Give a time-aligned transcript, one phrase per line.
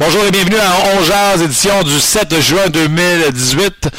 [0.00, 3.90] Bonjour et bienvenue à 11 édition du 7 juin 2018.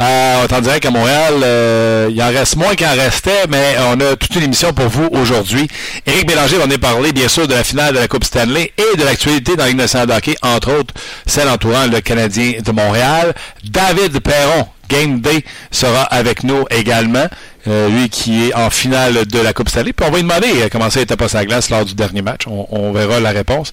[0.00, 1.34] Euh, on est en direct à Montréal.
[1.42, 4.88] Euh, il en reste moins qu'il en restait, mais on a toute une émission pour
[4.88, 5.68] vous aujourd'hui.
[6.06, 8.96] Éric Bélanger va nous parler, bien sûr, de la finale de la Coupe Stanley et
[8.96, 10.94] de l'actualité dans la Ligue nationale de hockey, entre autres
[11.26, 13.34] celle entourant le Canadien de Montréal.
[13.62, 17.26] David Perron, Game Day, sera avec nous également.
[17.68, 19.92] Euh, lui qui est en finale de la Coupe Stanley.
[19.92, 22.22] Puis on va lui demander euh, comment ça était pas sa glace lors du dernier
[22.22, 22.46] match.
[22.46, 23.70] On, verra la réponse.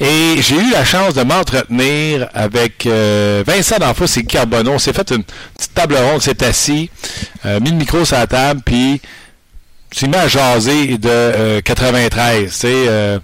[0.00, 4.72] Et j'ai eu la chance de m'entretenir avec euh, Vincent D'Anfos et Carbonneau.
[4.72, 6.90] On s'est fait une petite table ronde, s'est assis,
[7.44, 9.00] mis le micro sur la table, puis
[9.92, 12.50] s'est mis à jaser de 93.
[12.50, 13.20] Tu sais,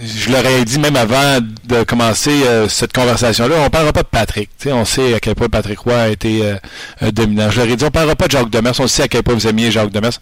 [0.00, 4.08] je leur ai dit même avant de commencer euh, cette conversation-là, on parlera pas de
[4.08, 4.50] Patrick.
[4.66, 6.56] on sait à quel point Patrick Roy a été euh,
[7.02, 7.50] euh, dominant.
[7.50, 8.74] Je leur ai dit, on parlera pas de Jacques Demers.
[8.78, 10.18] On sait à quel point vous aimiez Jacques Demers.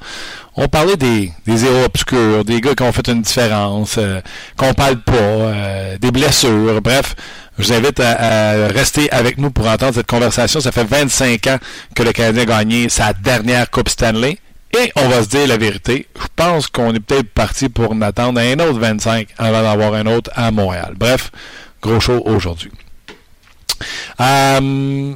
[0.56, 3.98] On parlait des, des héros obscurs, des gars qui ont fait une différence,
[4.56, 6.80] qu'on parle pas, des blessures.
[6.80, 7.14] Bref,
[7.58, 10.60] je vous invite à, rester avec nous pour entendre cette conversation.
[10.60, 11.58] Ça fait 25 ans
[11.94, 14.38] que le Canadien a gagné sa dernière Coupe Stanley.
[14.74, 18.02] Et on va se dire la vérité, je pense qu'on est peut-être parti pour en
[18.02, 20.94] attendre un autre 25 avant d'avoir un autre à Montréal.
[20.96, 21.30] Bref,
[21.80, 22.70] gros show aujourd'hui.
[24.20, 25.14] Euh,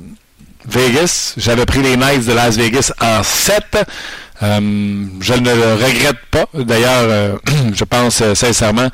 [0.67, 3.79] Vegas, j'avais pris les Knights de Las Vegas en 7.
[4.43, 6.47] Euh, je ne le regrette pas.
[6.55, 7.39] D'ailleurs, euh,
[7.75, 8.89] je pense sincèrement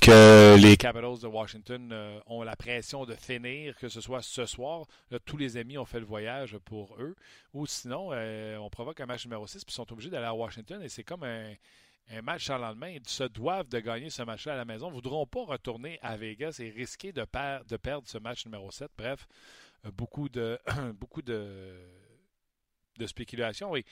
[0.00, 4.46] que les Capitals de Washington euh, ont la pression de finir, que ce soit ce
[4.46, 4.86] soir.
[5.24, 7.16] tous les amis ont fait le voyage pour eux.
[7.52, 10.34] Ou sinon, euh, on provoque un match numéro 6 puis ils sont obligés d'aller à
[10.34, 11.54] Washington et c'est comme un,
[12.22, 12.88] match sans lendemain.
[12.88, 14.86] Ils se doivent de gagner ce match-là à la maison.
[14.86, 17.26] Ils ne voudront pas retourner à Vegas et risquer de,
[17.68, 18.90] de perdre ce match numéro 7.
[18.96, 19.26] Bref,
[19.84, 20.58] euh, beaucoup de
[21.00, 21.74] beaucoup de,
[22.98, 23.74] de spéculation.
[23.76, 23.84] Et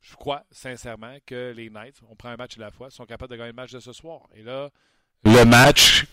[0.00, 3.32] je crois sincèrement que les Knights, on prend un match à la fois, sont capables
[3.32, 4.22] de gagner le match de ce soir.
[4.34, 4.70] Et là,
[5.24, 6.06] le match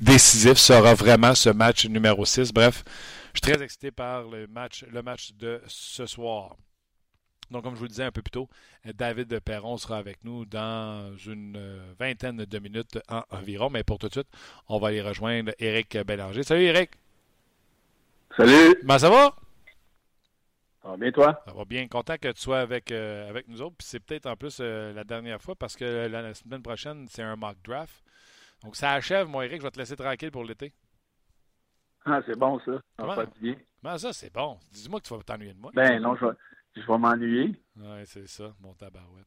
[0.00, 2.52] décisif sera vraiment ce match numéro 6.
[2.52, 2.84] Bref,
[3.32, 6.56] je suis très excité par le match, le match de ce soir.
[7.50, 8.48] Donc, comme je vous le disais un peu plus tôt,
[8.94, 12.98] David Perron sera avec nous dans une vingtaine de minutes
[13.30, 13.70] environ.
[13.70, 14.28] Mais pour tout de suite,
[14.66, 16.42] on va aller rejoindre Éric Bélanger.
[16.42, 16.92] Salut Éric!
[18.36, 18.74] Salut!
[18.80, 19.36] Comment ça va?
[20.84, 21.42] Ça va bien, toi?
[21.46, 21.88] Ça va bien.
[21.88, 23.76] Content que tu sois avec, euh, avec nous autres.
[23.78, 27.22] Puis c'est peut-être en plus euh, la dernière fois parce que la semaine prochaine, c'est
[27.22, 28.04] un mock draft.
[28.62, 29.62] Donc, ça achève, moi, Eric.
[29.62, 30.74] Je vais te laisser tranquille pour l'été.
[32.04, 32.72] Ah, c'est bon, ça.
[32.98, 34.58] Comment, comment ça, c'est bon?
[34.70, 35.70] Dis-moi que tu vas t'ennuyer de moi.
[35.74, 36.32] Ben non, je vais,
[36.76, 37.58] je vais m'ennuyer.
[37.76, 39.26] Oui, c'est ça, mon tabarouette.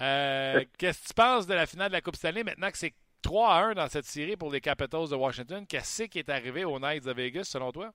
[0.00, 2.94] Euh, qu'est-ce que tu penses de la finale de la Coupe Stanley maintenant que c'est
[3.20, 5.66] 3 à 1 dans cette série pour les Capitals de Washington?
[5.66, 7.92] Qu'est-ce qui est arrivé aux Knights de Vegas, selon toi?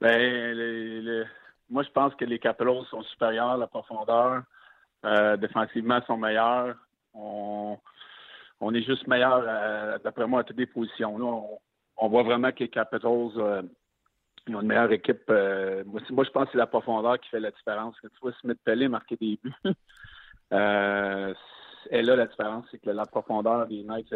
[0.00, 1.26] Ben,
[1.68, 4.42] moi, je pense que les Capitals sont supérieurs, la profondeur.
[5.04, 6.74] Euh, défensivement, sont meilleurs.
[7.14, 7.78] On
[8.60, 11.60] on est juste meilleur, euh, d'après moi, à toutes les positions.
[11.96, 13.62] on, voit vraiment que les Capitals euh,
[14.48, 15.24] ont une meilleure équipe.
[15.30, 17.94] Euh, moi, je pense que c'est la profondeur qui fait la différence.
[18.00, 19.54] Quand tu vois Smith Pellet marquer des buts,
[21.90, 24.14] et là, la différence, c'est que la profondeur des Knights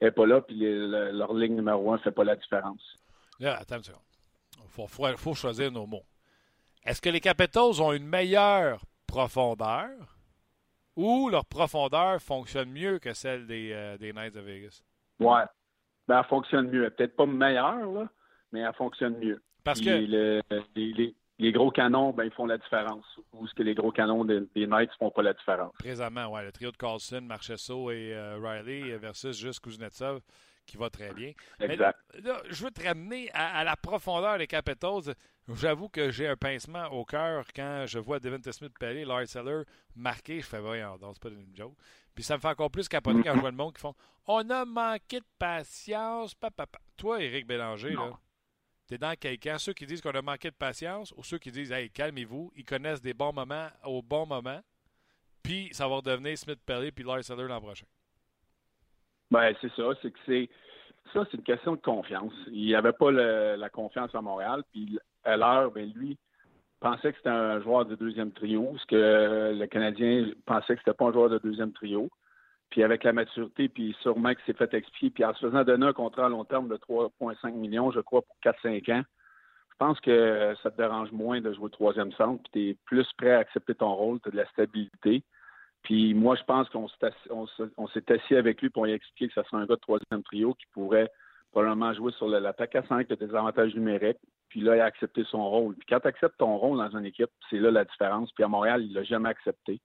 [0.00, 2.98] n'est pas là, puis leur ligne numéro un ne fait pas la différence.
[3.40, 4.00] Là, attends une seconde.
[4.58, 6.04] Il faut choisir nos mots.
[6.84, 10.18] Est-ce que les Capitals ont une meilleure profondeur
[10.96, 14.82] ou leur profondeur fonctionne mieux que celle des, euh, des Knights de Vegas?
[15.18, 15.44] Ouais.
[16.06, 16.90] Ben, elle fonctionne mieux.
[16.90, 18.08] Peut-être pas meilleure, là,
[18.52, 19.42] mais elle fonctionne mieux.
[19.64, 20.42] Parce que.
[21.38, 23.04] les, gros canons, ben, ils font la différence.
[23.32, 25.72] Ou ce que les gros canons des, des Knights font pas la différence.
[25.78, 26.44] Présentement, ouais.
[26.44, 30.20] Le trio de Carlson, Marchesso et euh, Riley versus juste Kuznetsov
[30.66, 31.32] qui va très bien.
[31.60, 31.98] Exact.
[32.14, 35.14] je veux te ramener à, la profondeur des Capitals.
[35.54, 39.62] J'avoue que j'ai un pincement au cœur quand je vois Devin Smith Pellet, Lars Seller
[39.94, 40.40] marquer.
[40.40, 41.76] Je fais, voyons, c'est pas une joke.
[42.14, 43.94] Puis ça me fait encore plus capoter quand je vois le monde qui font
[44.26, 46.34] On a manqué de patience.
[46.34, 46.66] Papa.
[46.96, 48.18] Toi, Éric Bélanger, là,
[48.86, 51.72] t'es dans quelqu'un, ceux qui disent qu'on a manqué de patience ou ceux qui disent
[51.72, 54.62] Hey, calmez-vous, ils connaissent des bons moments au bon moment,
[55.42, 57.86] puis ça va redevenir Smith Pellet puis Lars Seller l'an prochain.
[59.30, 59.90] Ben, c'est ça.
[60.02, 60.48] C'est que c'est.
[61.12, 62.32] Ça, c'est une question de confiance.
[62.48, 64.62] Il n'y avait pas la confiance à Montréal.
[64.72, 66.16] Puis à l'heure, ben, lui
[66.80, 70.96] pensait que c'était un joueur de deuxième trio, parce que le Canadien pensait que c'était
[70.96, 72.10] pas un joueur de deuxième trio.
[72.70, 75.86] Puis avec la maturité, puis sûrement qu'il s'est fait expliquer, puis en se faisant donner
[75.86, 79.02] un contrat à long terme de 3,5 millions, je crois, pour 4-5 ans,
[79.70, 83.06] je pense que ça te dérange moins de jouer troisième centre, puis tu es plus
[83.16, 85.22] prêt à accepter ton rôle, tu as de la stabilité.
[85.84, 89.62] Puis moi, je pense qu'on s'est assis, avec lui pour lui expliquer que ça serait
[89.62, 91.10] un gars de troisième trio qui pourrait
[91.52, 94.18] probablement jouer sur l'attaque à 5, a des avantages numériques.
[94.48, 95.74] Puis là, il a accepté son rôle.
[95.76, 98.32] Puis quand tu acceptes ton rôle dans une équipe, c'est là la différence.
[98.32, 99.80] Puis à Montréal, il l'a jamais accepté.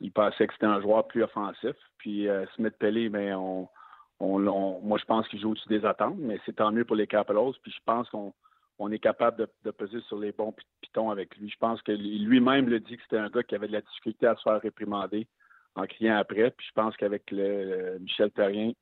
[0.00, 1.76] Il pensait que c'était un joueur plus offensif.
[1.98, 3.68] Puis euh, Smith Pelé, mais ben, on,
[4.80, 7.52] moi, je pense qu'il joue au-dessus des attentes, mais c'est tant mieux pour les Capitals.
[7.62, 8.32] Puis je pense qu'on
[8.90, 11.48] est capable de, peser sur les bons pitons avec lui.
[11.48, 14.26] Je pense que lui-même le dit que c'était un gars qui avait de la difficulté
[14.26, 15.26] à se faire réprimander
[15.74, 16.50] en criant après.
[16.50, 18.72] Puis je pense qu'avec le, Michel Terrien,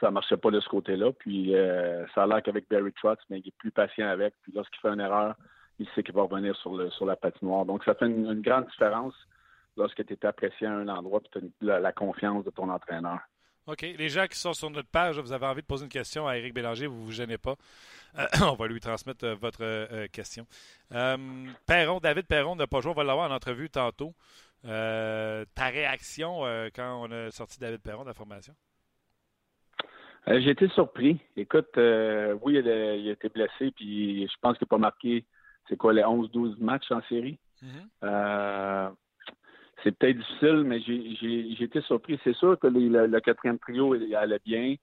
[0.00, 1.12] ça ne marchait pas de ce côté-là.
[1.12, 4.34] Puis euh, ça a l'air qu'avec Barry Trotz, mais il est plus patient avec.
[4.42, 5.34] Puis lorsqu'il fait une erreur,
[5.78, 7.64] il sait qu'il va revenir sur la patinoire.
[7.64, 9.14] Donc ça fait une, grande différence
[9.76, 13.20] lorsque tu es apprécié à un endroit et tu as la, confiance de ton entraîneur.
[13.66, 13.82] OK.
[13.82, 16.36] Les gens qui sont sur notre page, vous avez envie de poser une question à
[16.36, 17.56] Éric Bélanger, vous ne vous gênez pas.
[18.18, 20.46] Euh, on va lui transmettre euh, votre question.
[21.66, 24.14] Perron, David Perron n'a pas joué, on va l'avoir en entrevue tantôt.
[24.62, 26.42] ta réaction
[26.74, 28.54] quand on a sorti David Perron de la formation?
[30.28, 31.20] Euh, j'ai été surpris.
[31.36, 35.24] Écoute, euh, oui, il a, été blessé, puis je pense qu'il n'a pas marqué,
[35.68, 37.38] c'est quoi, les 11-12 matchs en série?
[37.62, 37.88] Mm-hmm.
[38.04, 38.90] Euh,
[39.82, 42.18] c'est peut-être difficile, mais j'ai été surpris.
[42.24, 44.76] C'est sûr que le, quatrième trio allait bien.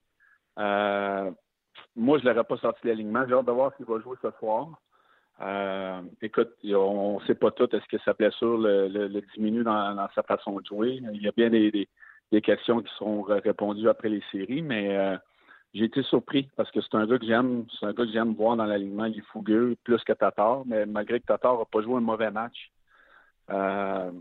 [0.56, 3.24] moi, je ne l'aurais pas sorti l'alignement.
[3.26, 4.68] J'ai hâte de voir s'il va jouer ce soir.
[6.22, 7.74] écoute, on ne sait pas tout.
[7.74, 11.00] Est-ce que sa blessure le, diminue dans, sa façon de jouer?
[11.12, 11.88] Il y a bien des,
[12.42, 15.18] questions qui seront répondues après les séries, mais
[15.74, 18.34] j'ai été surpris parce que c'est un gars que j'aime, c'est un gars que j'aime
[18.34, 19.06] voir dans l'alignement.
[19.06, 22.30] Il est fougueux, plus que Tatar, mais malgré que Tatar n'a pas joué un mauvais
[22.30, 22.70] match.
[23.50, 24.12] Euh,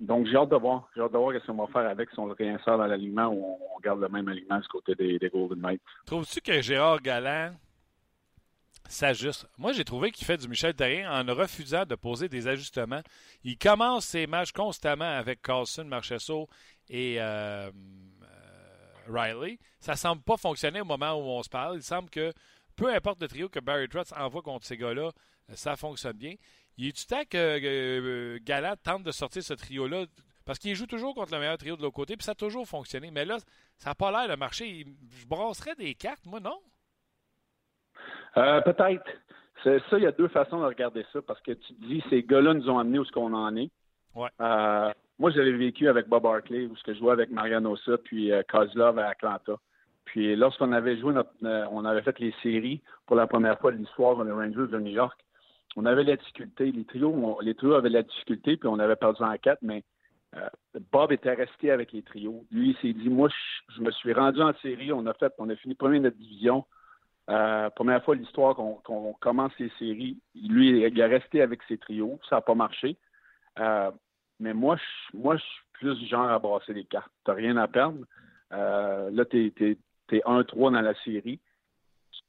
[0.00, 0.88] donc j'ai hâte de voir.
[0.94, 3.26] J'ai hâte de voir ce qu'on va faire avec si on le réinsère dans l'alignement
[3.28, 5.82] ou on, garde le même alignement du côté des, Golden Knights.
[6.06, 7.54] Trouves-tu que Gérard Galland
[8.88, 9.48] s'ajuste?
[9.58, 13.02] Moi, j'ai trouvé qu'il fait du Michel Terrien en refusant de poser des ajustements.
[13.42, 16.48] Il commence ses matchs constamment avec Carlson, Marchesso
[16.88, 17.70] et euh,
[19.08, 19.58] Riley.
[19.80, 21.76] Ça semble pas fonctionner au moment où on se parle.
[21.76, 22.32] Il semble que
[22.76, 25.10] peu importe le trio que Barry Trotz envoie contre ces gars-là,
[25.50, 26.34] euh, ça fonctionne bien.
[26.78, 30.04] Il est-tu temps que euh, tente de sortir ce trio-là?
[30.46, 32.66] Parce qu'il joue toujours contre le meilleur trio de l'autre côté, puis ça a toujours
[32.66, 33.10] fonctionné.
[33.10, 33.36] Mais là,
[33.76, 34.86] ça n'a pas l'air de marcher.
[35.20, 36.58] Je brasserais des cartes, moi, non?
[38.38, 39.04] Euh, peut-être.
[39.62, 42.22] C'est ça, il y a deux façons de regarder ça, parce que tu dis, ces
[42.22, 43.70] gars-là nous ont amenés où ce qu'on en est.
[44.14, 44.30] Ouais.
[45.18, 48.98] Moi, j'avais vécu avec Bob Barkley, où je jouais avec Mariano Ossa, puis euh, Kozlov
[49.00, 49.56] à Atlanta.
[50.04, 53.72] Puis lorsqu'on avait joué, notre, euh, on avait fait les séries pour la première fois
[53.72, 55.18] de l'histoire dans les Rangers de New York,
[55.76, 56.72] on avait la difficulté.
[56.72, 59.84] Les trios, avaient la difficulté, puis on avait perdu en quatre, mais
[60.36, 60.48] euh,
[60.92, 62.44] Bob était resté avec les trios.
[62.50, 63.28] Lui, il s'est dit, moi,
[63.74, 66.16] je, me suis rendu en série, on a fait, on a fini premier de notre
[66.16, 66.64] division.
[67.26, 70.18] première fois l'histoire qu'on commence les séries.
[70.34, 72.18] Lui, il est resté avec ses trios.
[72.28, 72.96] Ça n'a pas marché.
[74.40, 77.10] Mais moi, je, moi, suis plus du genre à brasser les cartes.
[77.24, 77.98] Tu rien à perdre.
[78.52, 79.76] Euh, là, tu es,
[80.10, 81.40] 1-3 dans la série.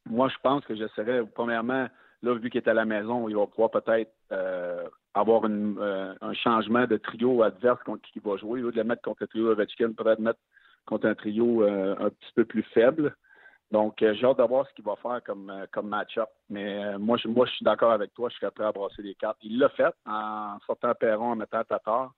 [0.05, 1.87] Moi, je pense que j'essaierais, premièrement,
[2.21, 6.33] là, vu qu'il est à la maison, il va pouvoir peut-être euh, avoir euh, un
[6.33, 8.61] changement de trio adverse contre qui va jouer.
[8.61, 10.39] Au lieu de le mettre contre le trio Ovechkin, peut-être mettre
[10.85, 13.15] contre un trio un petit peu plus faible.
[13.71, 16.29] Donc, euh, j'ai hâte de voir ce qu'il va faire comme, euh, match-up.
[16.49, 18.29] Mais euh, moi, je, moi, je suis d'accord avec toi.
[18.29, 19.37] Je serais prêt à brasser les cartes.
[19.43, 22.11] Il l'a fait en sortant Perron, en mettant Tatar.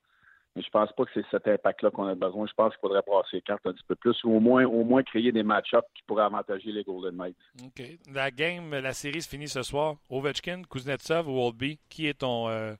[0.56, 2.46] Mais je pense pas que c'est cet impact-là qu'on a besoin.
[2.46, 4.84] Je pense qu'il faudrait brasser les cartes un petit peu plus ou au moins, au
[4.84, 7.38] moins créer des match-ups qui pourraient avantager les Golden Knights.
[7.64, 7.82] OK.
[8.14, 9.96] La game, la série se finit ce soir.
[10.10, 11.80] Ovechkin, Kuznetsov ou Oldby?
[11.90, 12.74] Qui est ton euh,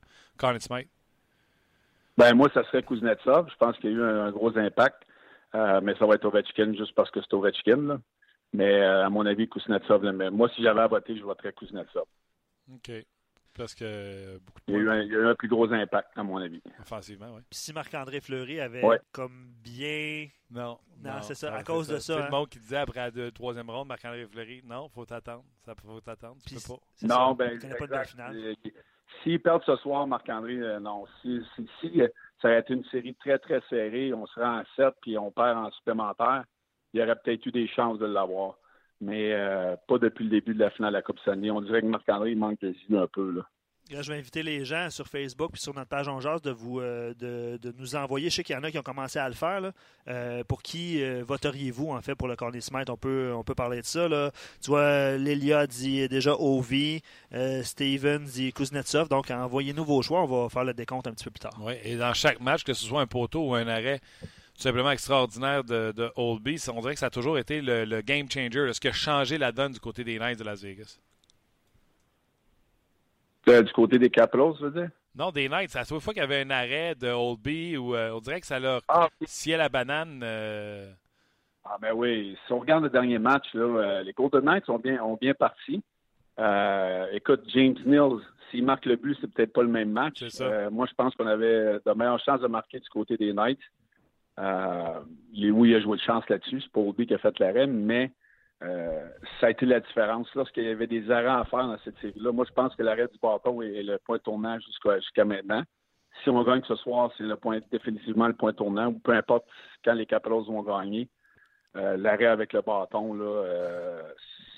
[0.58, 0.88] Smith?
[2.18, 3.48] Ben, moi, ça serait Kuznetsov.
[3.50, 5.02] Je pense qu'il y a eu un, gros impact.
[5.54, 7.76] mais ça va être Ovechkin juste parce que c'est Ovechkin.
[7.76, 7.98] Là.
[8.52, 12.04] Mais euh, à mon avis, Kuznetsov, mais moi, si j'avais à voter, je voterais Kuznetsov.
[12.72, 12.92] OK.
[13.56, 15.70] Parce que beaucoup il, y a eu un, il, y a eu un, plus gros
[15.72, 16.62] impact, à mon avis.
[16.80, 17.42] Offensivement, oui.
[17.50, 18.82] Si Marc-André Fleury avait
[19.12, 20.28] comme bien.
[20.50, 20.78] Non.
[21.02, 22.14] Non, c'est ça, à cause de ça.
[22.14, 22.24] C'est hein.
[22.26, 25.44] le monde qui disait après la troisième ronde, Marc-André Fleury, non, faut t'attendre.
[25.64, 26.36] Ça faut t'attendre.
[26.46, 26.80] Tu peux pas.
[27.02, 27.58] Non, ça, ben.
[27.78, 28.56] Pas de
[29.22, 31.04] S'il perd ce soir, Marc-André, euh, non.
[31.20, 32.00] Si, si, si,
[32.40, 35.58] ça aurait été une série très, très serrée, on serait en 7 puis on perd
[35.58, 36.44] en supplémentaire
[36.92, 38.56] il y aurait peut-être eu des chances de l'avoir.
[39.02, 41.50] Mais euh, pas depuis le début de la finale de la Coupe Stanley.
[41.50, 43.32] On dirait que Marc-André manque de jus un peu.
[43.32, 43.42] Là.
[43.90, 46.78] je vais inviter les gens sur Facebook et sur notre page en jazz de, vous,
[46.78, 48.30] euh, de, nous envoyer.
[48.30, 49.72] Je sais qu'il y en a qui ont commencé à le faire.
[50.06, 52.90] Euh, pour qui voteriez-vous, en fait, pour le Corner Smith?
[52.90, 54.08] On peut, on peut parler de ça.
[54.08, 54.30] Là.
[54.62, 57.02] Tu vois, Lélia dit déjà Ovi,
[57.64, 59.08] Steven dit Kuznetsov.
[59.08, 60.22] Donc, envoyez-nous vos choix.
[60.22, 61.58] On va faire le décompte un petit peu plus tard.
[61.60, 64.00] Oui, et dans chaque match, que ce soit un poteau ou un arrêt,
[64.62, 66.56] tout simplement extraordinaire de, de Oldby.
[66.72, 69.50] On dirait que ça a toujours été le, game changer, ce qui a changé la
[69.50, 71.00] donne du côté des Knights de Las Vegas.
[73.48, 74.90] Euh, du côté des Capitals, je veux dire?
[75.16, 75.74] Non, des Knights.
[75.74, 78.46] À chaque fois qu'il y avait un arrêt de Oldby, ou euh, on dirait que
[78.46, 80.20] ça leur ah, sciait la banane.
[80.22, 80.92] Euh.
[81.64, 85.02] Ah ben oui, si on regarde le dernier match, là, les Golden Knights ont bien,
[85.02, 85.82] ont bien parti.
[87.12, 90.22] écoute, James Mills, s'il marque le but, c'est peut-être pas le même match.
[90.70, 93.58] moi, je pense qu'on avait de meilleures chances de marquer du côté des Knights.
[94.38, 95.00] Euh,
[95.32, 96.60] il a joué de chance là-dessus.
[96.60, 98.12] C'est pas Obi qui a fait l'arrêt, mais
[98.62, 99.08] euh,
[99.40, 100.32] ça a été la différence.
[100.34, 103.08] Lorsqu'il y avait des arrêts à faire dans cette série-là, moi, je pense que l'arrêt
[103.08, 105.62] du bâton est le point tournant jusqu'à maintenant.
[106.22, 109.46] Si on gagne ce soir, c'est le point définitivement le point tournant, ou peu importe
[109.84, 111.08] quand les Capitals vont gagner.
[111.74, 114.02] Euh, l'arrêt avec le bâton, euh,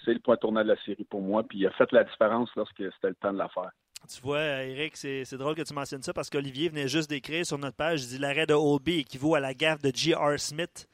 [0.05, 1.45] c'est le point tournant de la série pour moi.
[1.45, 3.71] Puis il a fait la différence lorsque c'était le temps de la faire.
[4.09, 7.57] Tu vois, Eric, c'est drôle que tu mentionnes ça parce qu'Olivier venait juste d'écrire sur
[7.59, 10.39] notre page, il dit l'arrêt de Olby équivaut à la gaffe de J.R.
[10.39, 10.89] Smith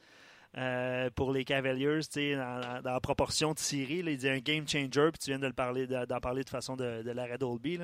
[0.57, 4.03] euh, pour les Cavaliers, dans, dans la proportion de série.
[4.05, 5.87] il dit un game changer, puis tu viens d'en parler,
[6.21, 7.79] parler de façon de, l'arrêt d'Olby.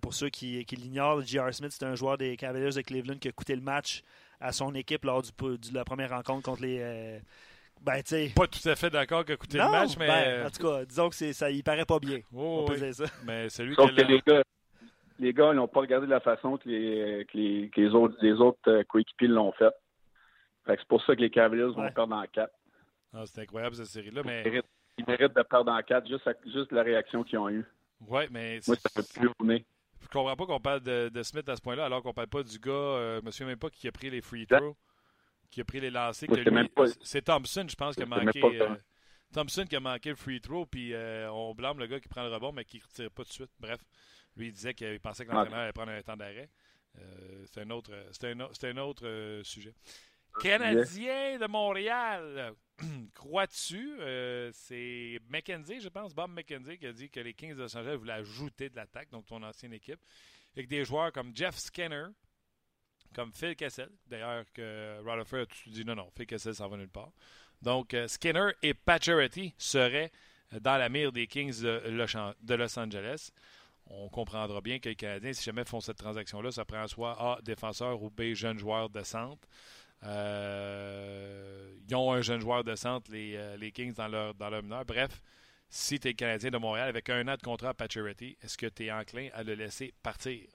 [0.00, 1.52] pour ceux qui, qui l'ignorent, J.R.
[1.52, 4.02] Smith, c'est un joueur des Cavaliers de Cleveland qui a coûté le match
[4.40, 7.20] à son équipe lors du, de la première rencontre contre les,
[7.80, 8.02] ben,
[8.34, 10.06] pas tout à fait d'accord que coûter le match, mais.
[10.06, 12.18] Ben, en tout cas, disons que ça, il paraît pas bien.
[12.34, 13.04] on peut dire ça.
[13.24, 14.42] Mais celui Sauf que les gars,
[15.18, 18.82] les gars n'ont pas regardé la façon que les, que les, autres, les autres euh,
[18.84, 19.72] coéquipiers l'ont fait.
[20.64, 22.52] fait c'est pour ça que les Cavaliers vont perdre en 4.
[23.14, 24.22] Ah, c'est incroyable cette série-là.
[24.24, 24.42] Mais...
[24.98, 27.64] Ils, méritent, de perdre en 4 juste, juste la réaction qu'ils ont eue.
[28.08, 28.60] Oui, mais.
[28.66, 29.60] Moi, ça fait plus venir.
[30.00, 32.42] Je comprends pas qu'on parle de, de, Smith à ce point-là, alors qu'on parle pas
[32.42, 34.76] du gars, euh, je me souviens même pas qui a pris les free throws
[35.50, 36.28] qui a pris les lancers.
[37.02, 38.42] C'est Thompson, je pense, qui a manqué.
[38.44, 38.76] Euh,
[39.32, 42.22] Thompson qui a manqué le free throw, puis euh, on blâme le gars qui prend
[42.22, 43.50] le rebond, mais qui ne retire pas tout de suite.
[43.58, 43.80] Bref,
[44.36, 46.48] lui, il disait qu'il pensait que l'entraîneur allait prendre un temps d'arrêt.
[46.98, 49.74] Euh, c'est un autre, un, un autre sujet.
[50.40, 52.52] Canadien de Montréal,
[53.14, 53.98] crois-tu,
[54.52, 57.96] c'est McKenzie, je pense, Bob McKenzie, qui a dit que les Kings de Los Angeles
[57.96, 60.00] voulaient ajouter de l'attaque, donc ton ancienne équipe,
[60.54, 62.06] avec des joueurs comme Jeff Skinner,
[63.16, 63.88] comme Phil Kessel.
[64.06, 67.10] D'ailleurs, que Rutherford tu dis non, non, Phil Kessel s'en va nulle part.
[67.62, 70.12] Donc, euh, Skinner et Pacioretty seraient
[70.52, 73.30] euh, dans la mire des Kings de Los Angeles.
[73.86, 77.40] On comprendra bien que les Canadiens, si jamais font cette transaction-là, ça prend soit A,
[77.40, 79.48] défenseur ou B, jeune joueur de centre.
[80.02, 84.84] Euh, ils ont un jeune joueur de centre, les, Kings, dans leur, dans leur mineur.
[84.84, 85.22] Bref,
[85.70, 88.66] si tu es Canadien de Montréal avec un an de contrat à Pacioretty, est-ce que
[88.66, 90.46] tu es enclin à le laisser partir?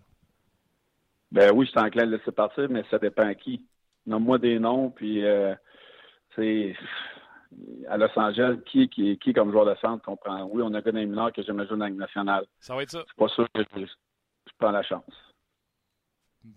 [1.32, 3.66] Ben oui, je suis enclin à le laisser partir, mais ça dépend à qui.
[4.06, 5.56] Nomme-moi des noms, puis euh,
[6.36, 6.76] c'est
[7.88, 10.44] à Los Angeles, qui, qui, qui comme joueur de centre comprend?
[10.46, 12.46] Oui, on a gagné mineur que jamais joué dans la nationale.
[12.60, 13.04] Ça va être ça.
[13.08, 13.86] C'est pas sûr que je,
[14.58, 15.14] prends la chance.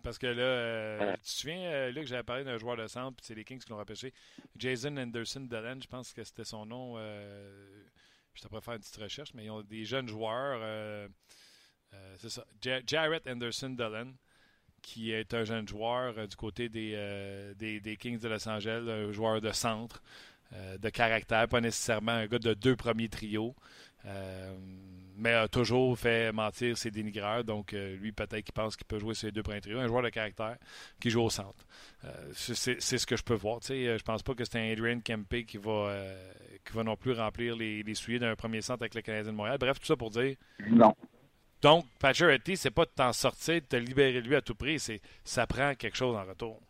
[0.02, 3.16] Parce que là, euh, tu te souviens, euh, Luc, j'avais parlé d'un joueur de centre,
[3.16, 4.12] puis c'est les Kings qui l'ont repêché.
[4.56, 6.96] Jason Anderson Dallin, je pense que c'était son nom.
[6.96, 11.08] je t'apprends faire une petite recherche, mais ils ont des jeunes joueurs.
[12.16, 12.44] c'est ça.
[12.86, 14.12] Jarrett Anderson Dallin
[14.84, 19.12] qui est un jeune joueur euh, du côté euh, des, Kings de Los Angeles, un
[19.12, 20.02] joueur de centre,
[20.52, 23.54] euh, de caractère, pas nécessairement un gars de deux premiers trios,
[25.16, 27.42] mais a toujours fait mentir ses dénigreurs.
[27.42, 29.78] Donc, lui, peut-être qu'il pense qu'il peut jouer ses deux premiers trios.
[29.78, 30.58] Un joueur de caractère
[31.00, 31.64] qui joue au centre.
[32.34, 33.60] c'est ce que je peux voir.
[33.66, 35.96] Je pense pas que c'est un Adrian Kempe qui va,
[36.66, 39.36] qui va non plus remplir les, les souliers d'un premier centre avec le Canadien de
[39.36, 39.56] Montréal.
[39.58, 40.36] Bref, tout ça pour dire.
[40.68, 40.94] Non.
[41.64, 45.00] Donc, Pacioretty, c'est pas de t'en sortir, de te libérer lui à tout prix, c'est
[45.24, 46.60] ça prend quelque chose en retour.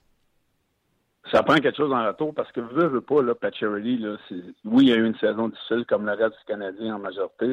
[1.33, 4.17] Ça prend quelque chose en retour parce que veux, veux pas, là, Pacioretty, là,
[4.65, 7.53] oui, il y a eu une saison difficile comme le reste du Canadien en majorité,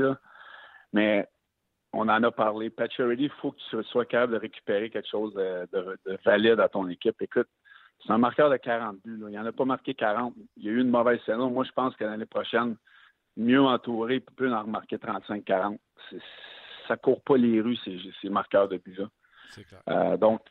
[0.93, 1.27] mais
[1.93, 2.69] on en a parlé.
[2.69, 6.87] Pacioretty, il faut que tu sois capable de récupérer quelque chose de, valide à ton
[6.89, 7.19] équipe.
[7.23, 7.47] Écoute,
[8.05, 9.19] c'est un marqueur de 40 buts.
[9.19, 10.35] Il Il en a pas marqué 40.
[10.57, 11.49] Il y a eu une mauvaise saison.
[11.49, 12.75] Moi, je pense que l'année prochaine,
[13.35, 15.79] mieux entouré, il peut en remarquer 35-40
[16.91, 19.09] ça court pas les rues, ces, marqueurs de but-là.
[19.87, 20.41] Euh, donc,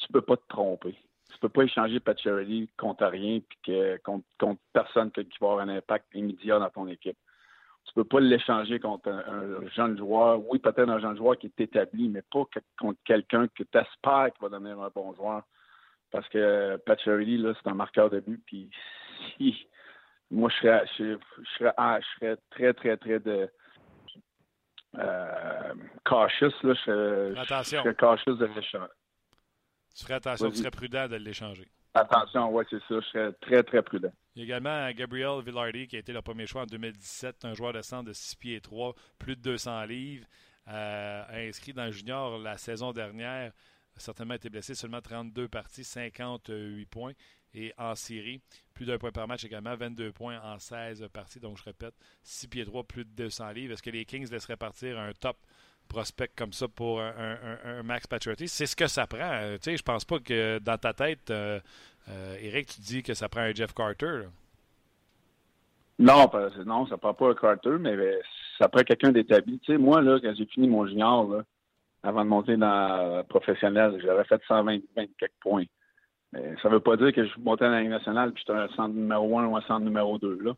[0.00, 0.96] tu peux pas te tromper.
[1.32, 4.24] Tu peux pas échanger Charity contre rien puis que contre,
[4.72, 7.18] personne qui va avoir un impact immédiat dans ton équipe.
[7.86, 10.40] Tu peux pas l'échanger contre un, jeune joueur.
[10.48, 12.44] Oui, peut-être un jeune joueur qui est établi, mais pas
[12.78, 15.42] contre quelqu'un que tu espères qu'il va devenir un bon joueur.
[16.12, 18.40] Parce que Charity, là, c'est un marqueur de but.
[18.46, 18.70] Puis
[19.36, 19.66] si
[20.30, 21.18] moi je serais, je,
[21.58, 23.50] serais, ah, je serais très, très, très de
[24.98, 25.74] euh,
[26.04, 27.78] cautious, là, je, attention.
[27.78, 28.92] je serais cautious de l'échanger.
[29.96, 31.68] Tu ferais attention, tu serais prudent de l'échanger.
[31.94, 33.00] Attention, oui, c'est ça.
[33.00, 34.12] Je serais très, très prudent.
[34.34, 37.54] Il y a également Gabriel Villardi qui a été le premier choix en 2017, un
[37.54, 40.26] joueur de centre de 6 pieds 3, plus de 200 livres,
[40.68, 43.52] euh, inscrit dans le junior la saison dernière.
[43.96, 47.12] A certainement été blessé, seulement 32 parties, 58 points.
[47.54, 48.40] Et en série,
[48.74, 51.38] plus d'un point par match également, 22 points en 16 parties.
[51.38, 51.94] Donc, je répète,
[52.24, 53.72] 6 pieds 3, plus de 200 livres.
[53.72, 55.36] Est-ce que les Kings laisseraient partir un top
[55.88, 58.48] prospect comme ça pour un, Max Pacioretty?
[58.48, 59.18] C'est ce que ça prend.
[59.20, 61.60] Euh, tu sais, je pense pas que dans ta tête, euh,
[62.08, 64.22] euh, Eric, tu dis que ça prend un Jeff Carter.
[66.00, 66.28] Non,
[66.66, 67.96] non, ça prend pas un Carter, mais
[68.58, 69.60] ça prend quelqu'un d'établi.
[69.60, 71.42] Tu sais, moi, là, quand j'ai fini mon junior,
[72.02, 75.64] avant de monter dans professionnel, j'avais fait 120 quelques points.
[76.34, 78.58] Mais ça ne veut pas dire que je montais dans la Ligue nationale puis j'étais
[78.58, 80.38] un centre numéro un ou un centre numéro deux.
[80.42, 80.52] Là.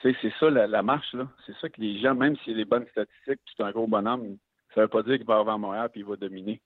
[0.00, 1.12] Tu sais, c'est ça la, marche.
[1.14, 1.26] là.
[1.44, 3.88] C'est ça que les gens, même s'il a les bonnes statistiques puis c'est un gros
[3.88, 4.36] bonhomme,
[4.72, 6.60] ça ne veut pas dire qu'il va avoir Montréal puis il va dominer.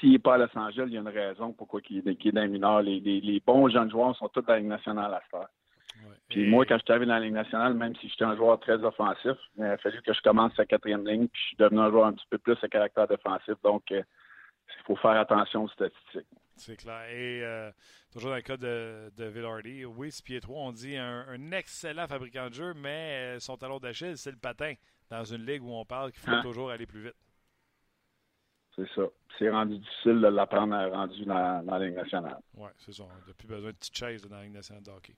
[0.00, 2.42] S'il n'est pas à Los Angeles, il y a une raison pourquoi il est, dans
[2.42, 2.82] les mineurs.
[2.82, 5.48] Les, bons jeunes joueurs sont tous dans la Ligue nationale à ce faire.
[6.28, 8.58] Puis moi, quand je suis arrivé dans la Ligue nationale, même si j'étais un joueur
[8.58, 11.80] très offensif, il a fallu que je commence sa quatrième ligne, puis je suis devenu
[11.80, 13.54] un joueur un petit peu plus à caractère défensif.
[13.62, 14.02] Donc, euh,
[14.76, 16.26] il faut faire attention aux statistiques.
[16.56, 17.04] C'est clair.
[17.10, 17.70] Et euh,
[18.12, 22.06] toujours dans le cas de, de Villardy, oui, ce pied 3, on dit un, excellent
[22.06, 24.74] fabricant de jeu, mais euh, son talon d'Achille, c'est le patin.
[25.10, 26.42] Dans une ligue où on parle qu'il faut hein?
[26.42, 27.16] toujours aller plus vite.
[28.76, 29.02] C'est ça.
[29.38, 32.38] C'est rendu difficile de l'apprendre rendu dans, dans, la Ligue nationale.
[32.54, 33.04] Oui, c'est ça.
[33.04, 35.14] On n'a plus besoin de petites chaises dans la Ligue nationale de hockey.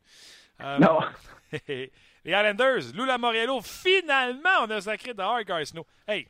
[0.61, 1.01] Euh, non.
[1.69, 1.91] les
[2.25, 5.87] Islanders, Lou Lamoriello, finalement, on a sacré dehors Snow.
[6.07, 6.29] Hey,